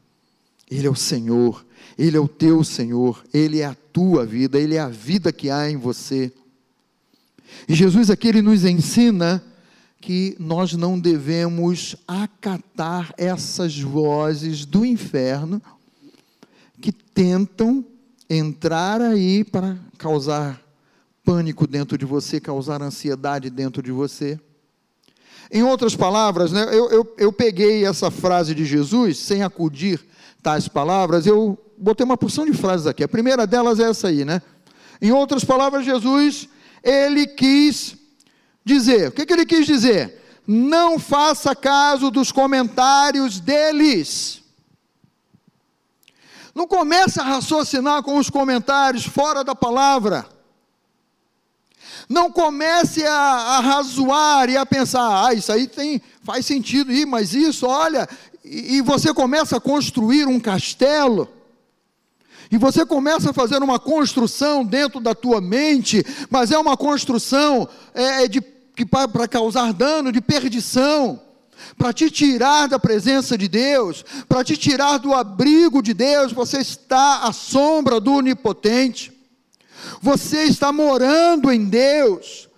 [0.70, 1.64] Ele é o Senhor,
[1.96, 5.48] ele é o teu Senhor, ele é a tua vida, ele é a vida que
[5.48, 6.30] há em você.
[7.66, 9.42] E Jesus aqui ele nos ensina
[10.00, 15.60] que nós não devemos acatar essas vozes do inferno
[16.80, 17.84] que tentam
[18.30, 20.60] entrar aí para causar
[21.24, 24.38] pânico dentro de você, causar ansiedade dentro de você.
[25.50, 30.00] Em outras palavras, né, eu, eu, eu peguei essa frase de Jesus, sem acudir
[30.42, 33.02] tais palavras, eu botei uma porção de frases aqui.
[33.02, 34.42] A primeira delas é essa aí, né?
[35.00, 36.48] Em outras palavras, Jesus,
[36.82, 37.96] ele quis
[38.68, 39.08] dizer?
[39.08, 40.22] O que, que ele quis dizer?
[40.46, 44.42] Não faça caso dos comentários deles.
[46.54, 50.26] Não comece a raciocinar com os comentários fora da palavra.
[52.08, 57.04] Não comece a, a razoar e a pensar, ah, isso aí tem, faz sentido, Ih,
[57.04, 58.08] mas isso, olha,
[58.44, 61.28] e, e você começa a construir um castelo,
[62.50, 67.68] e você começa a fazer uma construção dentro da tua mente, mas é uma construção
[67.94, 68.40] é, é de,
[68.78, 71.20] que para causar dano, de perdição,
[71.76, 76.58] para te tirar da presença de Deus, para te tirar do abrigo de Deus, você
[76.58, 79.12] está à sombra do onipotente.
[80.00, 82.48] Você está morando em Deus.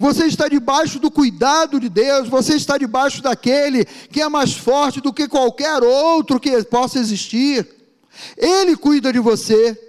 [0.00, 5.00] Você está debaixo do cuidado de Deus, você está debaixo daquele que é mais forte
[5.00, 7.68] do que qualquer outro que possa existir.
[8.36, 9.87] Ele cuida de você.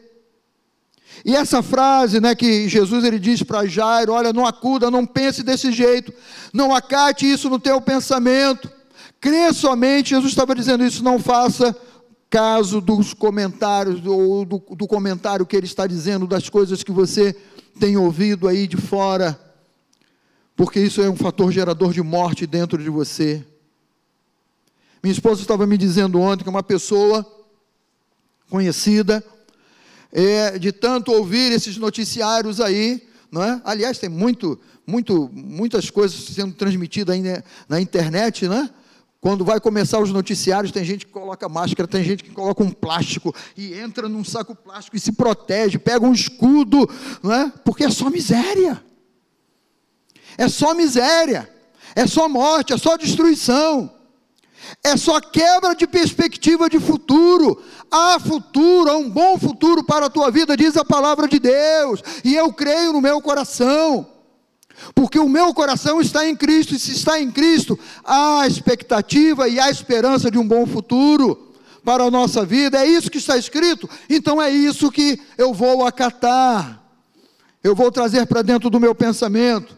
[1.26, 5.44] E essa frase, né, que Jesus ele diz para Jairo, olha, não acuda, não pense
[5.44, 6.14] desse jeito,
[6.54, 8.72] não acate isso no teu pensamento.
[9.20, 11.76] Crê somente, Jesus estava dizendo isso, não faça
[12.30, 17.36] caso dos comentários, ou do, do comentário que ele está dizendo, das coisas que você
[17.80, 19.40] tem ouvido aí de fora,
[20.56, 23.44] porque isso é um fator gerador de morte dentro de você.
[25.02, 27.26] Minha esposa estava me dizendo ontem que uma pessoa
[28.50, 29.24] conhecida,
[30.12, 33.62] é, de tanto ouvir esses noticiários aí, não é?
[33.64, 37.24] Aliás, tem muito, muito, muitas coisas sendo transmitidas aí
[37.68, 38.70] na internet, né?
[39.22, 42.72] Quando vai começar os noticiários, tem gente que coloca máscara, tem gente que coloca um
[42.72, 46.90] plástico e entra num saco plástico e se protege, pega um escudo,
[47.22, 47.52] não é?
[47.66, 48.82] Porque é só miséria.
[50.38, 51.50] É só miséria.
[51.96, 53.94] É só morte, é só destruição.
[54.84, 57.62] É só quebra de perspectiva de futuro.
[57.92, 62.04] Há futuro, há um bom futuro para a tua vida, diz a palavra de Deus.
[62.24, 64.08] E eu creio no meu coração
[64.96, 69.60] porque o meu coração está em Cristo, e se está em Cristo, há expectativa e
[69.60, 73.90] a esperança de um bom futuro para a nossa vida, é isso que está escrito,
[74.10, 76.82] então é isso que eu vou acatar,
[77.64, 79.78] eu vou trazer para dentro do meu pensamento.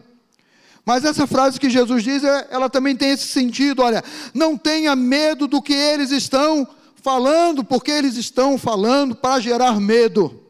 [0.84, 4.02] Mas essa frase que Jesus diz, é, ela também tem esse sentido: olha,
[4.34, 6.66] não tenha medo do que eles estão
[7.02, 10.40] falando, porque eles estão falando para gerar medo.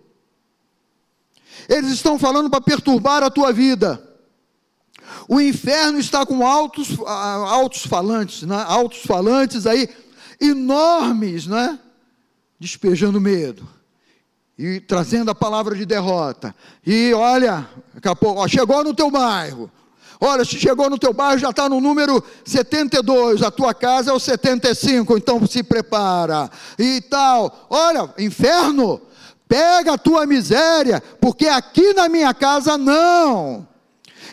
[1.68, 4.08] Eles estão falando para perturbar a tua vida.
[5.28, 8.64] O inferno está com altos, altos falantes, né?
[8.66, 9.88] altos falantes aí,
[10.40, 11.78] enormes, né?
[12.58, 13.68] despejando medo
[14.58, 16.54] e trazendo a palavra de derrota.
[16.86, 17.68] E olha,
[18.36, 19.70] ó, chegou no teu bairro.
[20.24, 24.14] Olha, se chegou no teu bairro, já está no número 72, a tua casa é
[24.14, 26.48] o 75, então se prepara.
[26.78, 27.66] E tal.
[27.68, 29.00] Olha, inferno,
[29.48, 33.66] pega a tua miséria, porque aqui na minha casa não.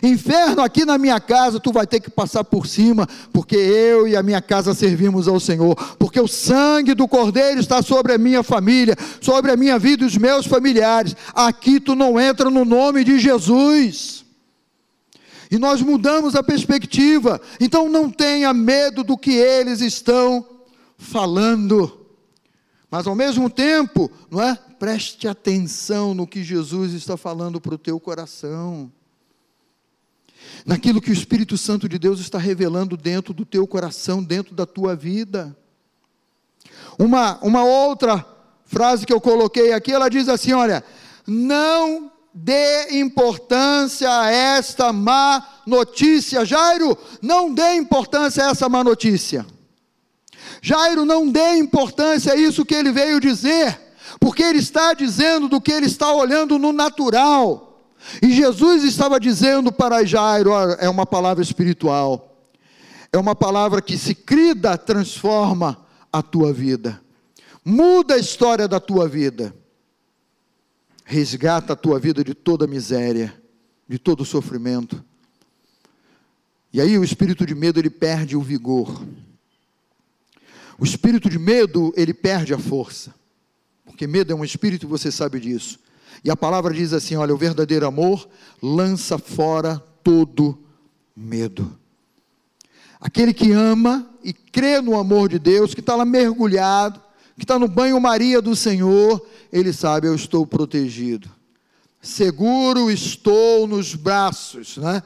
[0.00, 4.14] Inferno, aqui na minha casa tu vai ter que passar por cima, porque eu e
[4.14, 8.44] a minha casa servimos ao Senhor, porque o sangue do Cordeiro está sobre a minha
[8.44, 11.16] família, sobre a minha vida e os meus familiares.
[11.34, 14.29] Aqui tu não entra no nome de Jesus.
[15.50, 17.40] E nós mudamos a perspectiva.
[17.58, 20.46] Então não tenha medo do que eles estão
[20.96, 22.06] falando.
[22.90, 24.54] Mas ao mesmo tempo, não é?
[24.78, 28.90] Preste atenção no que Jesus está falando para o teu coração
[30.64, 34.66] naquilo que o Espírito Santo de Deus está revelando dentro do teu coração, dentro da
[34.66, 35.56] tua vida.
[36.98, 38.24] Uma, uma outra
[38.64, 40.84] frase que eu coloquei aqui, ela diz assim: olha,
[41.26, 46.44] não dê importância a esta má notícia.
[46.44, 49.44] Jairo, não dê importância a essa má notícia.
[50.62, 53.78] Jairo, não dê importância a isso que ele veio dizer,
[54.18, 57.88] porque ele está dizendo do que ele está olhando no natural.
[58.22, 62.36] E Jesus estava dizendo para Jairo: é uma palavra espiritual,
[63.12, 65.78] é uma palavra que se crida, transforma
[66.12, 67.00] a tua vida,
[67.64, 69.54] muda a história da tua vida,
[71.10, 73.34] resgata a tua vida de toda miséria,
[73.88, 75.04] de todo sofrimento.
[76.72, 79.04] E aí o espírito de medo ele perde o vigor.
[80.78, 83.12] O espírito de medo ele perde a força,
[83.84, 85.80] porque medo é um espírito, você sabe disso.
[86.24, 88.28] E a palavra diz assim: olha, o verdadeiro amor
[88.62, 90.62] lança fora todo
[91.16, 91.76] medo.
[93.00, 97.02] Aquele que ama e crê no amor de Deus, que está lá mergulhado,
[97.40, 101.30] que está no banho-maria do Senhor, ele sabe, eu estou protegido.
[102.02, 105.02] Seguro estou nos braços, né?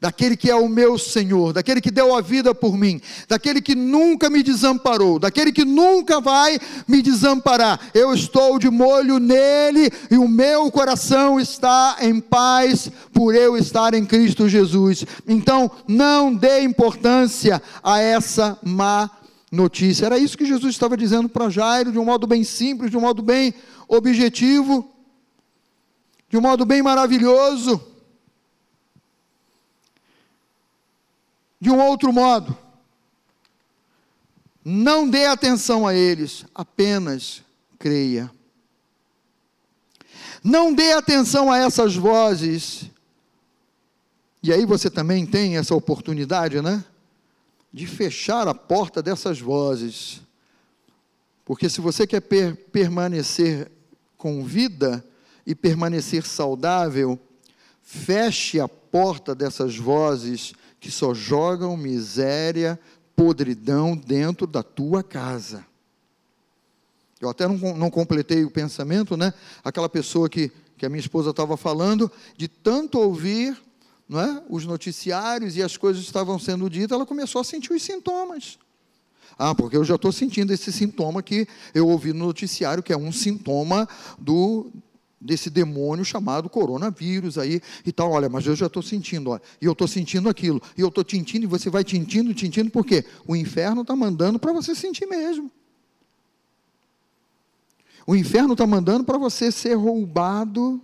[0.00, 3.74] daquele que é o meu Senhor, daquele que deu a vida por mim, daquele que
[3.74, 7.80] nunca me desamparou, daquele que nunca vai me desamparar.
[7.92, 13.94] Eu estou de molho nele e o meu coração está em paz por eu estar
[13.94, 15.04] em Cristo Jesus.
[15.26, 19.10] Então, não dê importância a essa má
[19.54, 20.06] notícia.
[20.06, 23.00] Era isso que Jesus estava dizendo para Jairo, de um modo bem simples, de um
[23.00, 23.54] modo bem
[23.88, 24.92] objetivo,
[26.28, 27.80] de um modo bem maravilhoso.
[31.60, 32.56] De um outro modo,
[34.64, 37.42] não dê atenção a eles, apenas
[37.78, 38.30] creia.
[40.42, 42.90] Não dê atenção a essas vozes.
[44.42, 46.84] E aí você também tem essa oportunidade, né?
[47.74, 50.22] De fechar a porta dessas vozes.
[51.44, 53.70] Porque se você quer per permanecer
[54.16, 55.04] com vida
[55.44, 57.18] e permanecer saudável,
[57.82, 62.78] feche a porta dessas vozes que só jogam miséria,
[63.16, 65.66] podridão dentro da tua casa.
[67.20, 69.34] Eu até não, não completei o pensamento, né?
[69.64, 73.60] Aquela pessoa que, que a minha esposa estava falando, de tanto ouvir
[74.08, 74.42] não é?
[74.48, 78.58] os noticiários e as coisas estavam sendo ditas, ela começou a sentir os sintomas.
[79.38, 82.96] Ah, porque eu já estou sentindo esse sintoma que eu ouvi no noticiário, que é
[82.96, 83.88] um sintoma
[84.18, 84.70] do,
[85.20, 88.12] desse demônio chamado coronavírus aí e tal.
[88.12, 91.02] Olha, mas eu já estou sentindo, ó, e eu estou sentindo aquilo, e eu estou
[91.02, 93.04] tintindo, e você vai tintindo, tintindo, por quê?
[93.26, 95.50] O inferno está mandando para você sentir mesmo.
[98.06, 100.80] O inferno está mandando para você ser roubado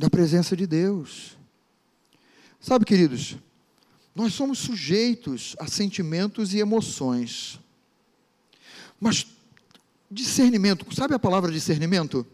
[0.00, 1.36] da presença de Deus.
[2.58, 3.36] Sabe, queridos,
[4.14, 7.60] nós somos sujeitos a sentimentos e emoções.
[8.98, 9.26] Mas
[10.10, 12.26] discernimento, sabe a palavra discernimento?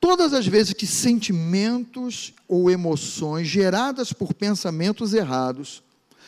[0.00, 5.82] Todas as vezes que sentimentos ou emoções geradas por pensamentos errados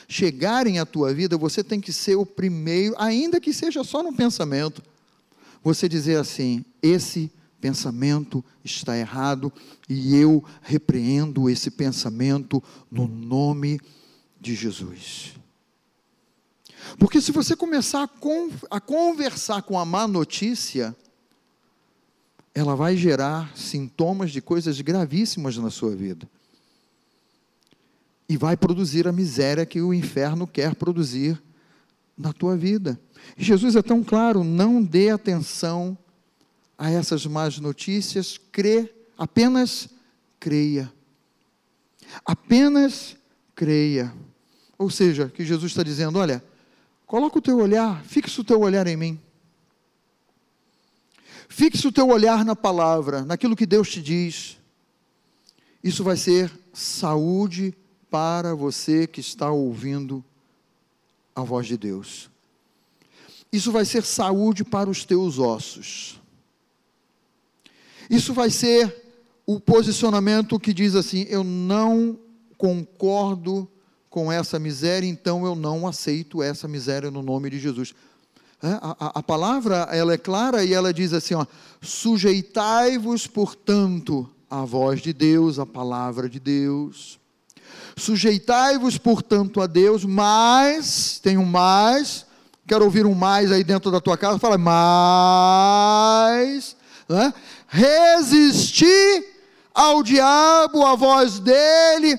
[0.07, 4.13] chegarem à tua vida, você tem que ser o primeiro, ainda que seja só no
[4.13, 4.83] pensamento,
[5.65, 9.53] você dizer assim: esse pensamento está errado
[9.89, 13.81] e eu repreendo esse pensamento no nome
[14.41, 15.35] de Jesus.
[16.99, 20.95] Porque se você começar a, con a conversar com a má notícia,
[22.55, 26.29] ela vai gerar sintomas de coisas gravíssimas na sua vida.
[28.29, 31.41] E vai produzir a miséria que o inferno quer produzir
[32.17, 32.99] na tua vida.
[33.37, 35.99] Jesus é tão claro: não dê atenção
[36.79, 39.89] a essas más notícias, crê, apenas
[40.39, 40.93] creia.
[42.25, 43.17] Apenas
[43.55, 44.15] creia.
[44.79, 46.43] Ou seja, que Jesus está dizendo: olha,
[47.07, 49.21] Coloca o teu olhar, fixa o teu olhar em mim.
[51.49, 54.59] Fixe o teu olhar na palavra, naquilo que Deus te diz.
[55.83, 57.73] Isso vai ser saúde
[58.11, 60.25] para você que está ouvindo
[61.35, 62.29] a voz de Deus.
[63.53, 66.21] Isso vai ser saúde para os teus ossos.
[68.11, 68.95] Isso vai ser
[69.47, 72.19] o posicionamento que diz assim: eu não
[72.59, 73.69] concordo
[74.09, 77.95] com essa miséria, então eu não aceito essa miséria no nome de Jesus.
[78.63, 81.35] É, a, a, a, palavra ela é clara e ela diz assim:
[81.83, 87.21] sujeitai-vos, portanto, à voz de Deus, à palavra de Deus.
[87.97, 92.25] Sujeitai-vos, portanto, a Deus, mas, tem um mais,
[92.67, 94.77] quero ouvir um mais aí dentro da tua casa, fala, mas,
[97.09, 97.33] né?
[97.69, 99.25] Resisti
[99.75, 102.19] ao diabo, a voz dele,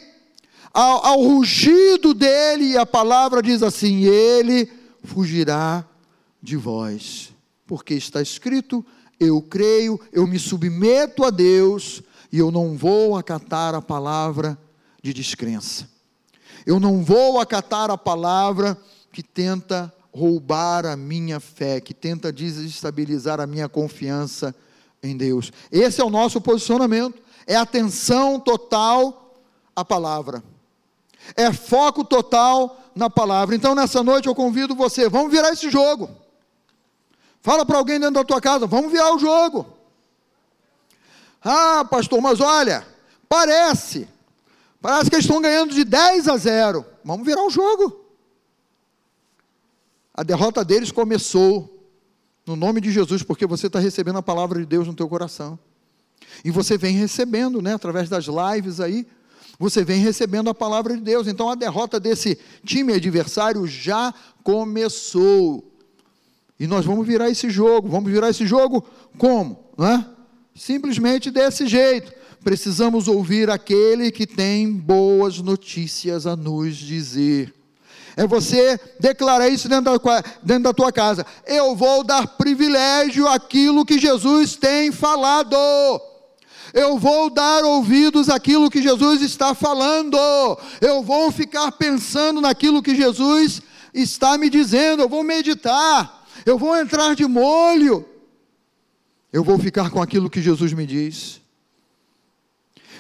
[0.73, 4.71] ao, ao rugido dele, e a palavra diz assim: ele
[5.03, 5.85] fugirá
[6.41, 7.33] de vós,
[7.65, 8.85] porque está escrito:
[9.19, 14.57] eu creio, eu me submeto a Deus, e eu não vou acatar a palavra
[15.01, 15.87] de descrença.
[16.65, 18.77] Eu não vou acatar a palavra
[19.11, 24.53] que tenta roubar a minha fé, que tenta desestabilizar a minha confiança
[25.01, 25.51] em Deus.
[25.71, 29.33] Esse é o nosso posicionamento, é atenção total
[29.75, 30.43] à palavra
[31.35, 33.55] é foco total na palavra.
[33.55, 36.09] Então, nessa noite eu convido você, vamos virar esse jogo.
[37.41, 39.65] Fala para alguém dentro da tua casa, vamos virar o jogo.
[41.43, 42.85] Ah, pastor, mas olha,
[43.27, 44.07] parece,
[44.81, 46.85] parece que eles estão ganhando de 10 a 0.
[47.03, 48.05] Vamos virar o jogo.
[50.13, 51.76] A derrota deles começou
[52.47, 55.59] no nome de Jesus, porque você está recebendo a palavra de Deus no teu coração.
[56.45, 59.05] E você vem recebendo, né, através das lives aí,
[59.59, 61.27] você vem recebendo a palavra de Deus.
[61.27, 65.69] Então a derrota desse time adversário já começou.
[66.59, 67.89] E nós vamos virar esse jogo.
[67.89, 68.85] Vamos virar esse jogo
[69.17, 69.71] como?
[69.77, 70.05] Não é?
[70.55, 72.15] Simplesmente desse jeito.
[72.43, 77.53] precisamos ouvir aquele que tem boas notícias a nos dizer.
[78.17, 81.23] É você declarar isso dentro da, dentro da tua casa.
[81.45, 85.55] Eu vou dar privilégio àquilo que Jesus tem falado.
[86.73, 90.17] Eu vou dar ouvidos àquilo que Jesus está falando.
[90.81, 93.61] Eu vou ficar pensando naquilo que Jesus
[93.93, 95.03] está me dizendo.
[95.03, 96.25] Eu vou meditar.
[96.43, 98.03] Eu vou entrar de molho.
[99.31, 101.39] Eu vou ficar com aquilo que Jesus me diz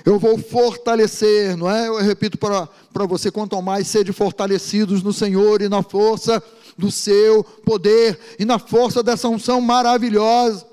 [0.07, 1.89] eu vou fortalecer, não é?
[1.89, 6.41] Eu repito para você: quanto mais sede fortalecidos no Senhor e na força
[6.77, 10.65] do seu poder e na força dessa unção maravilhosa.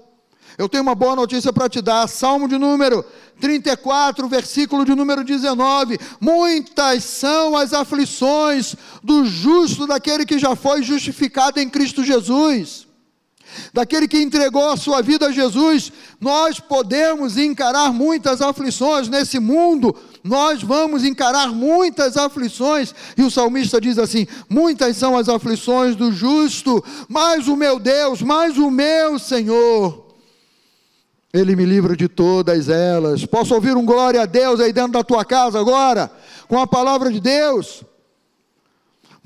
[0.56, 3.04] Eu tenho uma boa notícia para te dar, Salmo de número
[3.40, 10.80] 34, versículo de número 19: Muitas são as aflições do justo, daquele que já foi
[10.80, 12.83] justificado em Cristo Jesus
[13.72, 19.94] daquele que entregou a sua vida a Jesus, nós podemos encarar muitas aflições nesse mundo,
[20.22, 26.12] nós vamos encarar muitas aflições, e o salmista diz assim: muitas são as aflições do
[26.12, 30.06] justo, mas o meu Deus, mas o meu Senhor,
[31.32, 33.24] Ele me livra de todas elas.
[33.26, 36.10] Posso ouvir um glória a Deus aí dentro da tua casa agora,
[36.48, 37.84] com a palavra de Deus?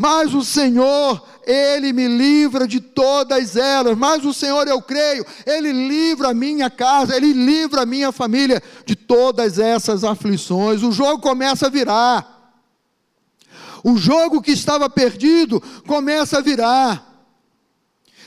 [0.01, 3.99] Mas o Senhor, Ele me livra de todas elas.
[3.99, 8.62] Mas o Senhor, eu creio, Ele livra a minha casa, Ele livra a minha família
[8.86, 10.84] de todas essas aflições.
[10.84, 12.55] O jogo começa a virar.
[13.82, 17.05] O jogo que estava perdido começa a virar.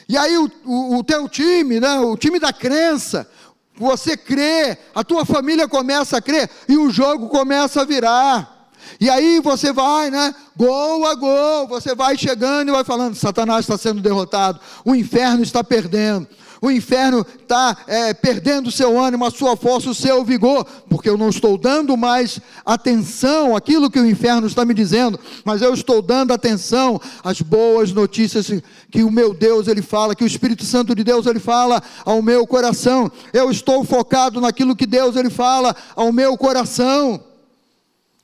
[0.10, 3.30] E aí o, o, o teu time, né, o time da crença,
[3.78, 8.61] você crê, a tua família começa a crer e o jogo começa a virar.
[9.00, 10.34] E aí você vai, né?
[10.56, 15.42] Gol a gol, você vai chegando e vai falando: Satanás está sendo derrotado, o inferno
[15.42, 16.28] está perdendo,
[16.62, 21.10] o inferno está é, perdendo o seu ânimo, a sua força, o seu vigor, porque
[21.10, 25.74] eu não estou dando mais atenção àquilo que o inferno está me dizendo, mas eu
[25.74, 28.52] estou dando atenção às boas notícias
[28.92, 32.22] que o meu Deus ele fala, que o Espírito Santo de Deus ele fala ao
[32.22, 33.12] meu coração.
[33.34, 37.31] Eu estou focado naquilo que Deus ele fala ao meu coração.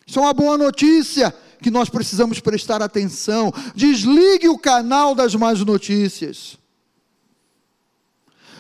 [0.08, 3.54] Isso é uma boa notícia que nós precisamos prestar atenção.
[3.76, 6.58] Desligue o canal das más notícias.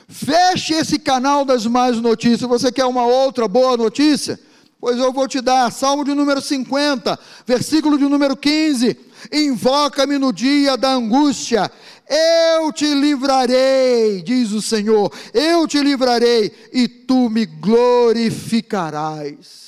[0.09, 2.49] Feche esse canal das más notícias.
[2.49, 4.37] Você quer uma outra boa notícia?
[4.79, 5.71] Pois eu vou te dar.
[5.71, 8.97] Salmo de número 50, versículo de número 15.
[9.31, 11.71] Invoca-me no dia da angústia,
[12.07, 19.66] eu te livrarei, diz o Senhor, eu te livrarei e tu me glorificarás.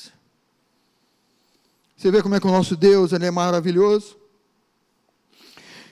[2.00, 4.16] Você vê como é que o nosso Deus ele é maravilhoso?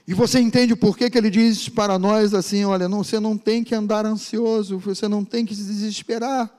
[0.08, 3.38] E você entende por que, que ele diz para nós assim: olha, não, você não
[3.38, 6.50] tem que andar ansioso, você não tem que se desesperar,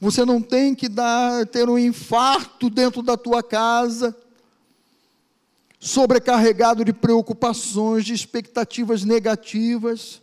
[0.00, 4.16] você não tem que dar, ter um infarto dentro da tua casa,
[5.78, 10.20] sobrecarregado de preocupações, de expectativas negativas.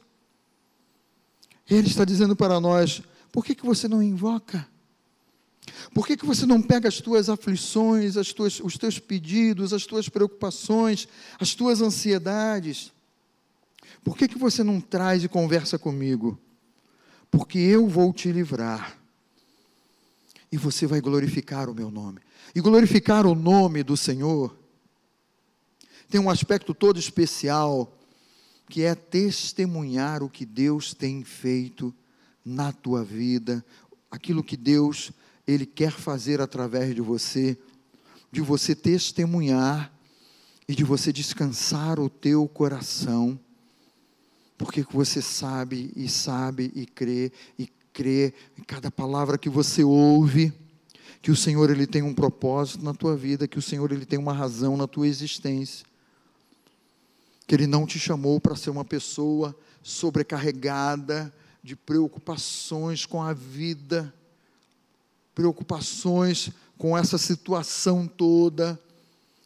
[1.69, 3.01] Ele está dizendo para nós:
[3.31, 4.67] por que, que você não invoca?
[5.93, 9.85] Por que, que você não pega as tuas aflições, as tuas, os teus pedidos, as
[9.85, 11.07] tuas preocupações,
[11.39, 12.91] as tuas ansiedades?
[14.03, 16.39] Por que, que você não traz e conversa comigo?
[17.31, 18.97] Porque eu vou te livrar.
[20.51, 22.19] E você vai glorificar o meu nome.
[22.53, 24.55] E glorificar o nome do Senhor
[26.09, 27.97] tem um aspecto todo especial,
[28.69, 31.93] que é testemunhar o que Deus tem feito
[32.43, 33.65] na tua vida,
[34.09, 35.11] aquilo que Deus
[35.47, 37.57] ele quer fazer através de você,
[38.31, 39.93] de você testemunhar
[40.67, 43.39] e de você descansar o teu coração,
[44.57, 50.51] porque você sabe e sabe e crê e crê em cada palavra que você ouve,
[51.21, 54.19] que o Senhor ele tem um propósito na tua vida, que o Senhor ele tem
[54.19, 55.85] uma razão na tua existência.
[57.47, 61.33] Que ele não te chamou para ser uma pessoa sobrecarregada
[61.63, 64.13] de preocupações com a vida,
[65.35, 68.79] preocupações com essa situação toda.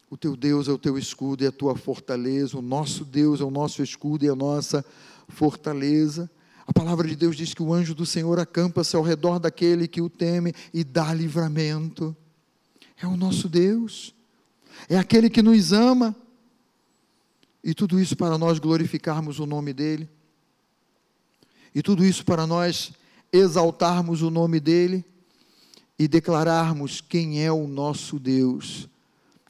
[0.08, 2.56] O teu Deus é o teu escudo e a tua fortaleza.
[2.56, 4.84] O nosso Deus é o nosso escudo e a nossa
[5.28, 6.30] fortaleza.
[6.66, 10.00] A palavra de Deus diz que o anjo do Senhor acampa-se ao redor daquele que
[10.00, 12.16] o teme e dá livramento.
[12.96, 14.14] É o nosso Deus.
[14.88, 16.14] É aquele que nos ama.
[17.62, 20.08] E tudo isso para nós glorificarmos o nome dEle.
[21.74, 22.92] E tudo isso para nós
[23.32, 25.04] exaltarmos o nome dEle
[26.00, 28.88] e declararmos quem é o nosso Deus,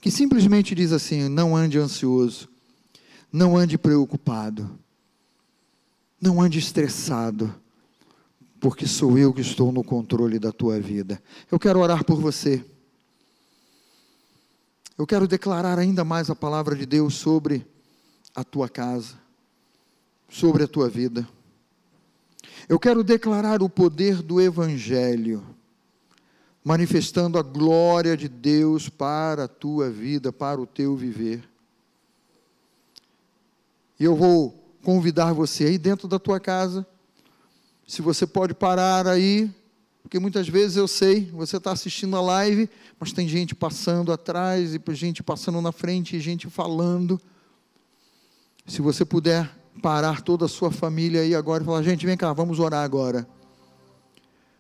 [0.00, 2.48] que simplesmente diz assim: não ande ansioso,
[3.32, 4.68] não ande preocupado,
[6.20, 7.54] não ande estressado,
[8.58, 11.22] porque sou eu que estou no controle da tua vida.
[11.48, 12.64] Eu quero orar por você.
[14.98, 17.64] Eu quero declarar ainda mais a palavra de Deus sobre
[18.34, 19.14] a tua casa,
[20.28, 21.28] sobre a tua vida.
[22.68, 25.59] Eu quero declarar o poder do Evangelho,
[26.64, 31.48] manifestando a glória de Deus para a tua vida, para o teu viver.
[33.98, 36.86] E eu vou convidar você aí dentro da tua casa,
[37.86, 39.50] se você pode parar aí,
[40.02, 44.74] porque muitas vezes eu sei, você está assistindo a live, mas tem gente passando atrás,
[44.74, 47.20] e gente passando na frente, e gente falando.
[48.66, 49.50] Se você puder
[49.82, 53.28] parar toda a sua família aí agora e falar: gente, vem cá, vamos orar agora.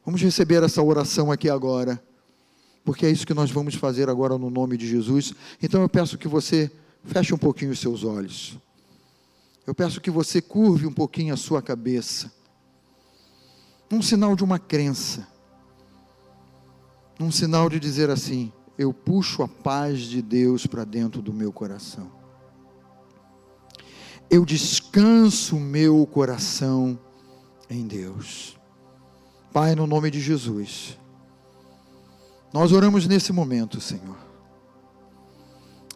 [0.04, 2.02] Vamos receber essa oração aqui agora,
[2.84, 5.34] porque é isso que nós vamos fazer agora no nome de Jesus.
[5.62, 6.70] Então eu peço que você
[7.04, 8.58] feche um pouquinho os seus olhos.
[9.66, 12.32] Eu peço que você curve um pouquinho a sua cabeça.
[13.90, 15.26] Um sinal de uma crença
[17.20, 21.52] num sinal de dizer assim: eu puxo a paz de Deus para dentro do meu
[21.52, 22.10] coração.
[24.30, 26.98] Eu descanso o meu coração
[27.68, 28.58] em Deus.
[29.52, 30.96] Pai, no nome de Jesus,
[32.52, 34.16] nós oramos nesse momento, Senhor.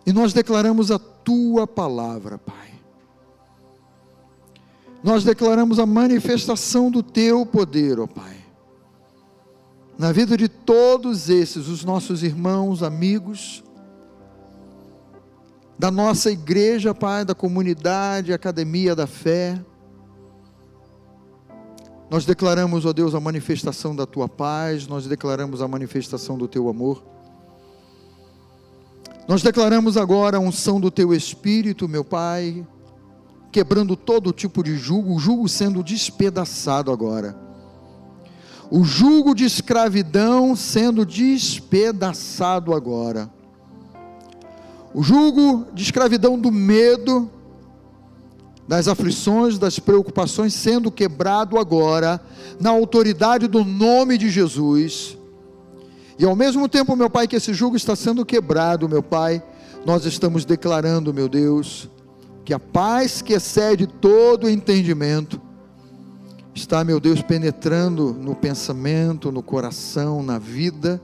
[0.06, 2.74] E nós declaramos a tua palavra, Pai.
[5.02, 8.44] Nós declaramos a manifestação do teu poder, ó Pai
[9.98, 13.62] na vida de todos esses, os nossos irmãos, amigos,
[15.78, 19.60] da nossa igreja, Pai, da comunidade, academia da fé.
[22.14, 26.68] Nós declaramos, ó Deus, a manifestação da tua paz, nós declaramos a manifestação do teu
[26.68, 27.02] amor.
[29.26, 32.64] Nós declaramos agora a unção do teu espírito, meu Pai,
[33.50, 37.36] quebrando todo tipo de jugo, o jugo sendo despedaçado agora
[38.70, 43.28] o jugo de escravidão sendo despedaçado agora.
[44.94, 47.28] O jugo de escravidão do medo,
[48.66, 52.20] das aflições, das preocupações sendo quebrado agora,
[52.58, 55.18] na autoridade do nome de Jesus.
[56.18, 59.42] E ao mesmo tempo, meu Pai, que esse jugo está sendo quebrado, meu Pai,
[59.84, 61.90] nós estamos declarando, meu Deus,
[62.44, 65.40] que a paz que excede todo entendimento
[66.54, 71.00] está, meu Deus, penetrando no pensamento, no coração, na vida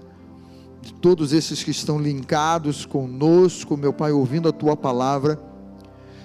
[0.80, 5.38] de todos esses que estão linkados conosco, meu Pai, ouvindo a tua palavra.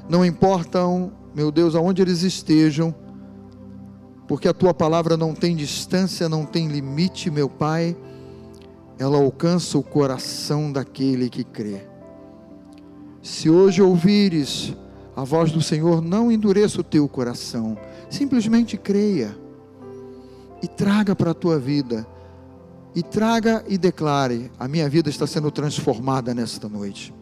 [0.08, 2.96] Não importam, meu Deus, aonde eles estejam,
[4.28, 7.96] porque a tua palavra não tem distância, não tem limite, meu Pai.
[8.98, 11.82] Ela alcança o coração daquele que crê.
[13.22, 14.74] Se hoje ouvires
[15.16, 17.78] a voz do Senhor, não endureça o teu coração
[18.10, 19.38] Simplesmente creia
[20.62, 22.08] e traga para a tua vida.
[22.96, 27.14] E traga e declare: a minha vida está sendo transformada nesta noite.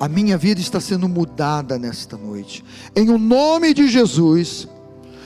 [0.00, 2.64] A minha vida está sendo mudada nesta noite.
[2.94, 4.68] Em o nome de Jesus,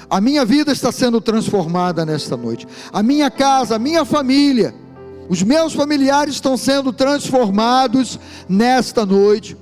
[0.09, 2.67] a minha vida está sendo transformada nesta noite.
[2.93, 4.75] A minha casa, a minha família,
[5.29, 8.19] os meus familiares estão sendo transformados
[8.49, 9.57] nesta noite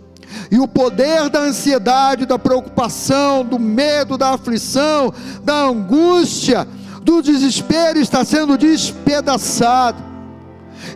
[0.51, 6.67] e o poder da ansiedade, da preocupação, do medo, da aflição, da angústia,
[7.03, 10.03] do desespero está sendo despedaçado.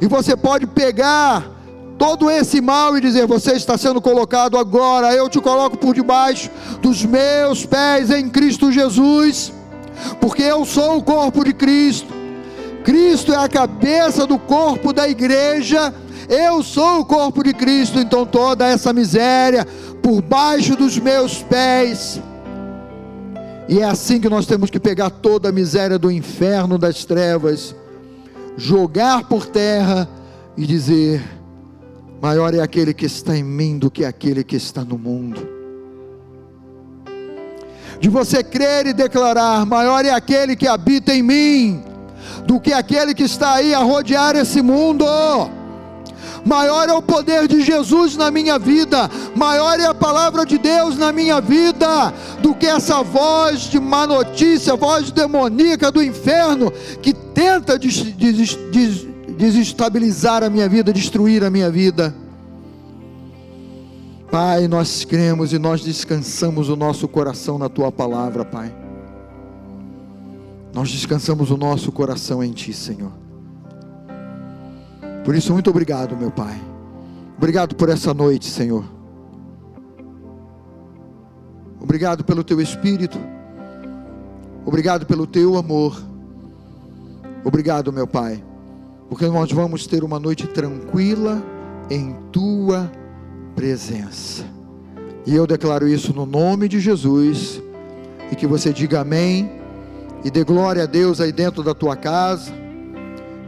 [0.00, 1.53] E você pode pegar
[2.04, 6.50] todo esse mal e dizer: Você está sendo colocado agora, eu te coloco por debaixo
[6.82, 9.50] dos meus pés em Cristo Jesus,
[10.20, 12.12] porque eu sou o corpo de Cristo.
[12.84, 15.94] Cristo é a cabeça do corpo da igreja
[16.28, 19.66] eu sou o corpo de Cristo, então toda essa miséria
[20.02, 22.20] por baixo dos meus pés.
[23.68, 27.74] E é assim que nós temos que pegar toda a miséria do inferno das trevas,
[28.56, 30.08] jogar por terra
[30.56, 31.22] e dizer:
[32.24, 35.46] maior é aquele que está em mim do que aquele que está no mundo.
[38.00, 41.84] De você crer e declarar: maior é aquele que habita em mim
[42.46, 45.04] do que aquele que está aí a rodear esse mundo
[46.46, 50.98] maior é o poder de Jesus na minha vida, maior é a palavra de Deus
[50.98, 56.70] na minha vida, do que essa voz de má notícia, voz demoníaca do inferno,
[57.00, 59.06] que tenta des, des, des,
[59.36, 62.14] desestabilizar a minha vida, destruir a minha vida.
[64.30, 68.74] Pai, nós cremos e nós descansamos o nosso coração na tua palavra, Pai.
[70.72, 73.12] Nós descansamos o nosso coração em Ti, Senhor.
[75.24, 76.60] Por isso, muito obrigado, meu Pai.
[77.36, 78.84] Obrigado por essa noite, Senhor.
[81.80, 83.18] Obrigado pelo teu espírito.
[84.66, 86.02] Obrigado pelo teu amor.
[87.44, 88.42] Obrigado, meu Pai,
[89.08, 91.42] porque nós vamos ter uma noite tranquila
[91.90, 92.90] em tua
[93.54, 94.44] presença.
[95.26, 97.62] E eu declaro isso no nome de Jesus.
[98.30, 99.50] E que você diga amém.
[100.24, 102.52] E dê glória a Deus aí dentro da tua casa.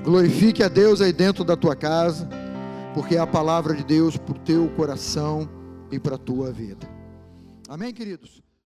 [0.05, 2.29] Glorifique a Deus aí dentro da tua casa.
[2.95, 5.49] Porque é a palavra de Deus para o teu coração
[5.91, 6.89] e para a tua vida.
[7.69, 8.46] Amém, queridos?